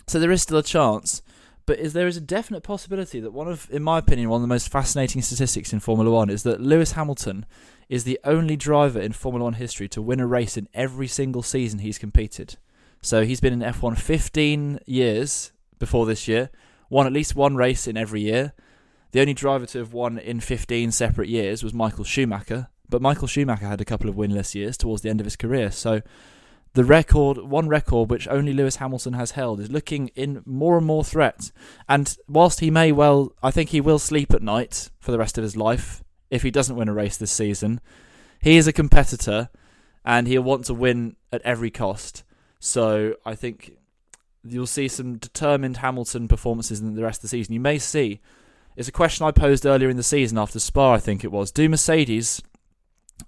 [0.08, 1.22] so there is still a chance
[1.66, 4.42] but is there is a definite possibility that one of, in my opinion, one of
[4.42, 7.46] the most fascinating statistics in Formula One is that Lewis Hamilton
[7.88, 11.44] is the only driver in Formula One history to win a race in every single
[11.44, 12.58] season he's competed.
[13.02, 16.52] So he's been in F1 15 years before this year,
[16.90, 18.54] won at least one race in every year.
[19.12, 23.28] The only driver to have won in 15 separate years was Michael Schumacher, but Michael
[23.28, 25.72] Schumacher had a couple of winless years towards the end of his career.
[25.72, 26.02] So
[26.74, 30.86] the record, one record which only Lewis Hamilton has held, is looking in more and
[30.86, 31.52] more threat.
[31.90, 35.40] And whilst he may well, I think he will sleep at night for the rest
[35.40, 37.82] of his life if he doesn't win a race this season.
[38.42, 39.50] He is a competitor,
[40.06, 42.24] and he'll want to win at every cost.
[42.62, 43.74] So I think
[44.46, 47.54] you'll see some determined Hamilton performances in the rest of the season.
[47.54, 48.22] You may see.
[48.78, 51.52] It's a question I posed earlier in the season after Spa, I think it was.
[51.52, 52.42] Do Mercedes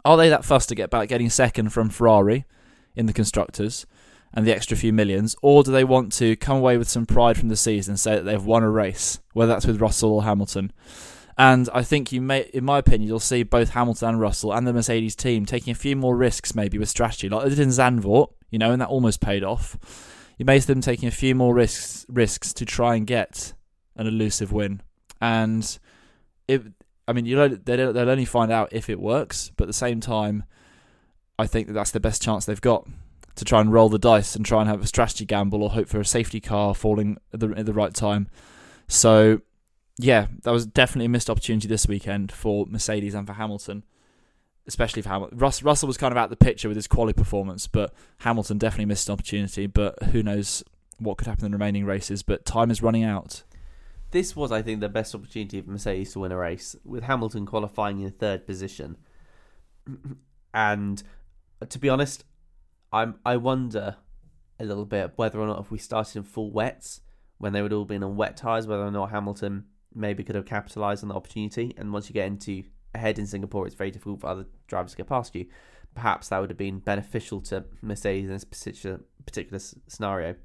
[0.05, 2.45] are they that fussed to get back getting second from Ferrari?
[2.95, 3.85] in the constructors
[4.33, 7.37] and the extra few millions, or do they want to come away with some pride
[7.37, 10.71] from the season say that they've won a race, whether that's with Russell or Hamilton?
[11.37, 14.67] And I think you may, in my opinion, you'll see both Hamilton and Russell and
[14.67, 17.69] the Mercedes team taking a few more risks, maybe with strategy, like they did in
[17.69, 19.77] Zandvoort, you know, and that almost paid off.
[20.37, 23.53] You may see them taking a few more risks risks to try and get
[23.95, 24.81] an elusive win.
[25.21, 25.79] And
[26.47, 26.61] it,
[27.07, 29.73] I mean, you know, they'll, they'll only find out if it works, but at the
[29.73, 30.43] same time,
[31.39, 32.87] I think that that's the best chance they've got
[33.35, 35.87] to try and roll the dice and try and have a strategy gamble or hope
[35.87, 38.27] for a safety car falling at the, at the right time.
[38.87, 39.41] So
[39.99, 43.83] yeah, that was definitely a missed opportunity this weekend for Mercedes and for Hamilton,
[44.67, 45.37] especially for Hamilton.
[45.37, 48.85] Russ, Russell was kind of out the picture with his quality performance, but Hamilton definitely
[48.85, 49.67] missed an opportunity.
[49.67, 50.63] But who knows
[50.97, 52.23] what could happen in the remaining races?
[52.23, 53.43] But time is running out.
[54.11, 57.45] This was, I think, the best opportunity for Mercedes to win a race, with Hamilton
[57.45, 58.97] qualifying in third position.
[60.55, 61.01] And
[61.59, 62.25] uh, to be honest,
[62.91, 63.97] I'm I wonder
[64.59, 67.01] a little bit whether or not if we started in full wets
[67.39, 69.65] when they would all been on wet tyres, whether or not Hamilton
[69.95, 71.73] maybe could have capitalised on the opportunity.
[71.77, 72.63] And once you get into
[72.95, 75.45] ahead in Singapore, it's very difficult for other drivers to get past you.
[75.95, 80.35] Perhaps that would have been beneficial to Mercedes in this particular particular scenario.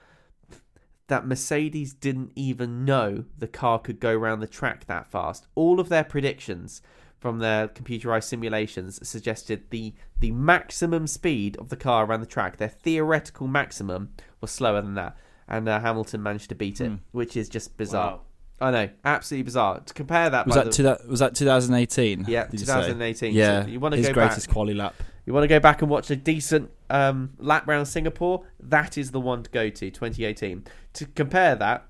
[1.08, 5.48] that Mercedes didn't even know the car could go around the track that fast.
[5.56, 6.80] All of their predictions
[7.20, 12.56] from their computerized simulations suggested the the maximum speed of the car around the track,
[12.56, 14.10] their theoretical maximum,
[14.40, 15.16] was slower than that,
[15.46, 16.98] and uh, Hamilton managed to beat it, mm.
[17.12, 18.16] which is just bizarre.
[18.16, 18.20] Wow.
[18.62, 19.80] I know, absolutely bizarre.
[19.80, 22.26] To compare that, was that, the, that was that 2018?
[22.28, 23.34] Yeah, 2018.
[23.34, 24.94] Yeah, so you want to his go greatest back, quali lap.
[25.24, 28.44] You want to go back and watch a decent um, lap round Singapore?
[28.58, 29.90] That is the one to go to.
[29.90, 30.64] 2018.
[30.94, 31.86] To compare that,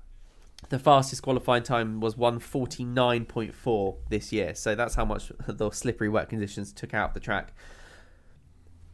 [0.69, 4.55] the fastest qualifying time was 149.4 this year.
[4.55, 7.53] So that's how much the slippery wet conditions took out the track.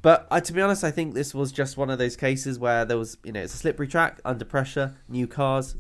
[0.02, 2.86] But uh, to be honest, I think this was just one of those cases where
[2.86, 5.76] there was, you know, it's a slippery track under pressure, new cars,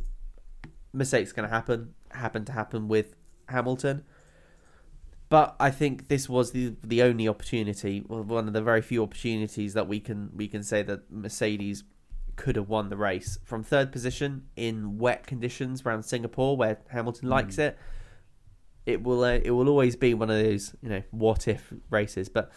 [0.92, 3.16] mistakes going to happen, happen to happen with
[3.50, 4.04] Hamilton.
[5.30, 9.74] But I think this was the the only opportunity, one of the very few opportunities
[9.74, 11.84] that we can we can say that Mercedes
[12.38, 17.28] could have won the race from third position in wet conditions around Singapore, where Hamilton
[17.28, 17.66] likes mm.
[17.66, 17.78] it.
[18.86, 22.30] It will uh, it will always be one of those you know what if races.
[22.30, 22.50] But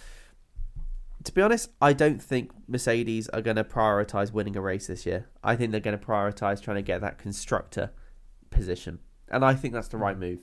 [1.24, 5.04] to be honest, I don't think Mercedes are going to prioritize winning a race this
[5.04, 5.28] year.
[5.42, 7.90] I think they're going to prioritize trying to get that constructor
[8.50, 9.00] position,
[9.30, 10.40] and I think that's the right move.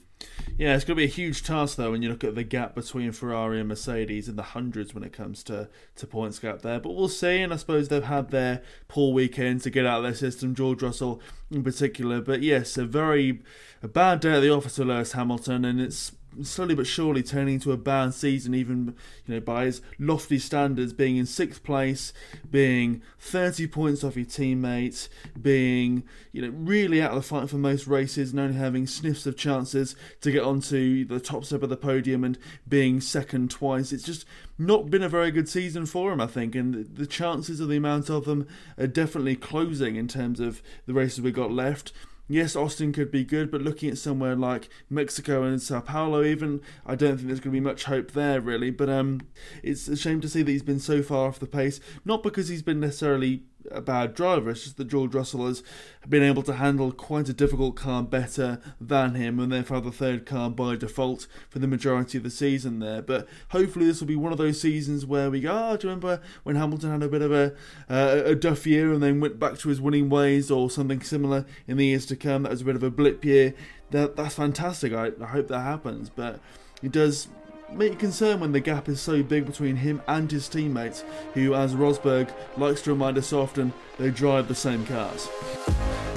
[0.56, 2.74] Yeah, it's going to be a huge task though when you look at the gap
[2.74, 6.80] between Ferrari and Mercedes in the hundreds when it comes to, to points gap there.
[6.80, 10.02] But we'll see, and I suppose they've had their poor weekend to get out of
[10.04, 11.20] their system, George Russell
[11.50, 12.20] in particular.
[12.20, 13.42] But yes, a very
[13.82, 16.12] a bad day at the office for Lewis Hamilton, and it's
[16.42, 18.94] slowly but surely turning into a bad season, even
[19.26, 22.12] you know by his lofty standards, being in sixth place,
[22.50, 25.08] being 30 points off his teammates,
[25.40, 29.26] being you know really out of the fight for most races, and only having sniffs
[29.26, 33.92] of chances to get onto the top step of the podium and being second twice.
[33.92, 34.24] It's just
[34.58, 37.76] not been a very good season for him, I think, and the chances of the
[37.76, 41.92] amount of them are definitely closing in terms of the races we got left
[42.28, 46.60] yes, Austin could be good, but looking at somewhere like Mexico and Sao Paulo, even
[46.86, 48.70] I don't think there's going to be much hope there really.
[48.70, 49.22] But um,
[49.62, 52.48] it's a shame to see that he's been so far off the pace, not because
[52.48, 54.50] he's been necessarily a bad driver.
[54.50, 55.62] It's just that George Russell has
[56.08, 60.26] been able to handle quite a difficult car better than him, and therefore the third
[60.26, 63.02] car by default for the majority of the season there.
[63.02, 65.90] But hopefully this will be one of those seasons where we go, oh, do you
[65.90, 67.54] remember when Hamilton had a bit of a
[67.88, 71.44] uh, a duff year and then went back to his winning ways or something similar
[71.66, 72.42] in the years to come?
[72.42, 73.54] That was a bit of a blip year.
[73.90, 74.92] That that's fantastic.
[74.92, 76.40] I, I hope that happens, but
[76.82, 77.28] it does
[77.72, 81.04] make you concerned when the gap is so big between him and his teammates,
[81.34, 85.28] who, as Rosberg likes to remind us often, they drive the same cars.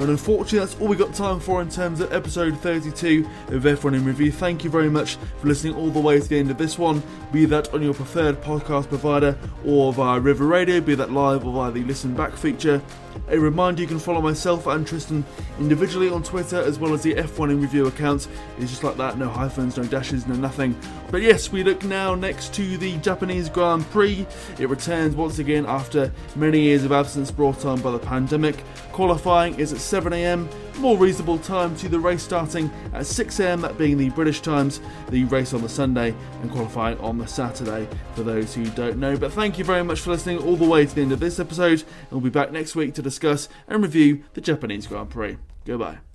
[0.00, 3.94] And unfortunately, that's all we got time for in terms of episode 32 of F1
[3.94, 4.32] in Review.
[4.32, 7.02] Thank you very much for listening all the way to the end of this one,
[7.30, 11.52] be that on your preferred podcast provider or via River Radio, be that live or
[11.52, 12.82] via the listen back feature.
[13.28, 15.24] A reminder you can follow myself and Tristan
[15.60, 18.26] individually on Twitter as well as the F1 in Review account.
[18.58, 20.76] It's just like that, no hyphens, no dashes, no nothing.
[21.10, 24.26] But yes, we look now next to the Japanese Grand Prix.
[24.58, 28.62] It returns once again after many years of absence brought on by the pandemic.
[28.92, 30.48] Qualifying is at 7am,
[30.78, 35.24] more reasonable time to the race starting at 6am, that being the British times, the
[35.24, 39.16] race on the Sunday, and qualifying on the Saturday for those who don't know.
[39.16, 41.38] But thank you very much for listening all the way to the end of this
[41.40, 45.38] episode, and we'll be back next week to discuss and review the Japanese Grand Prix.
[45.64, 46.11] Goodbye.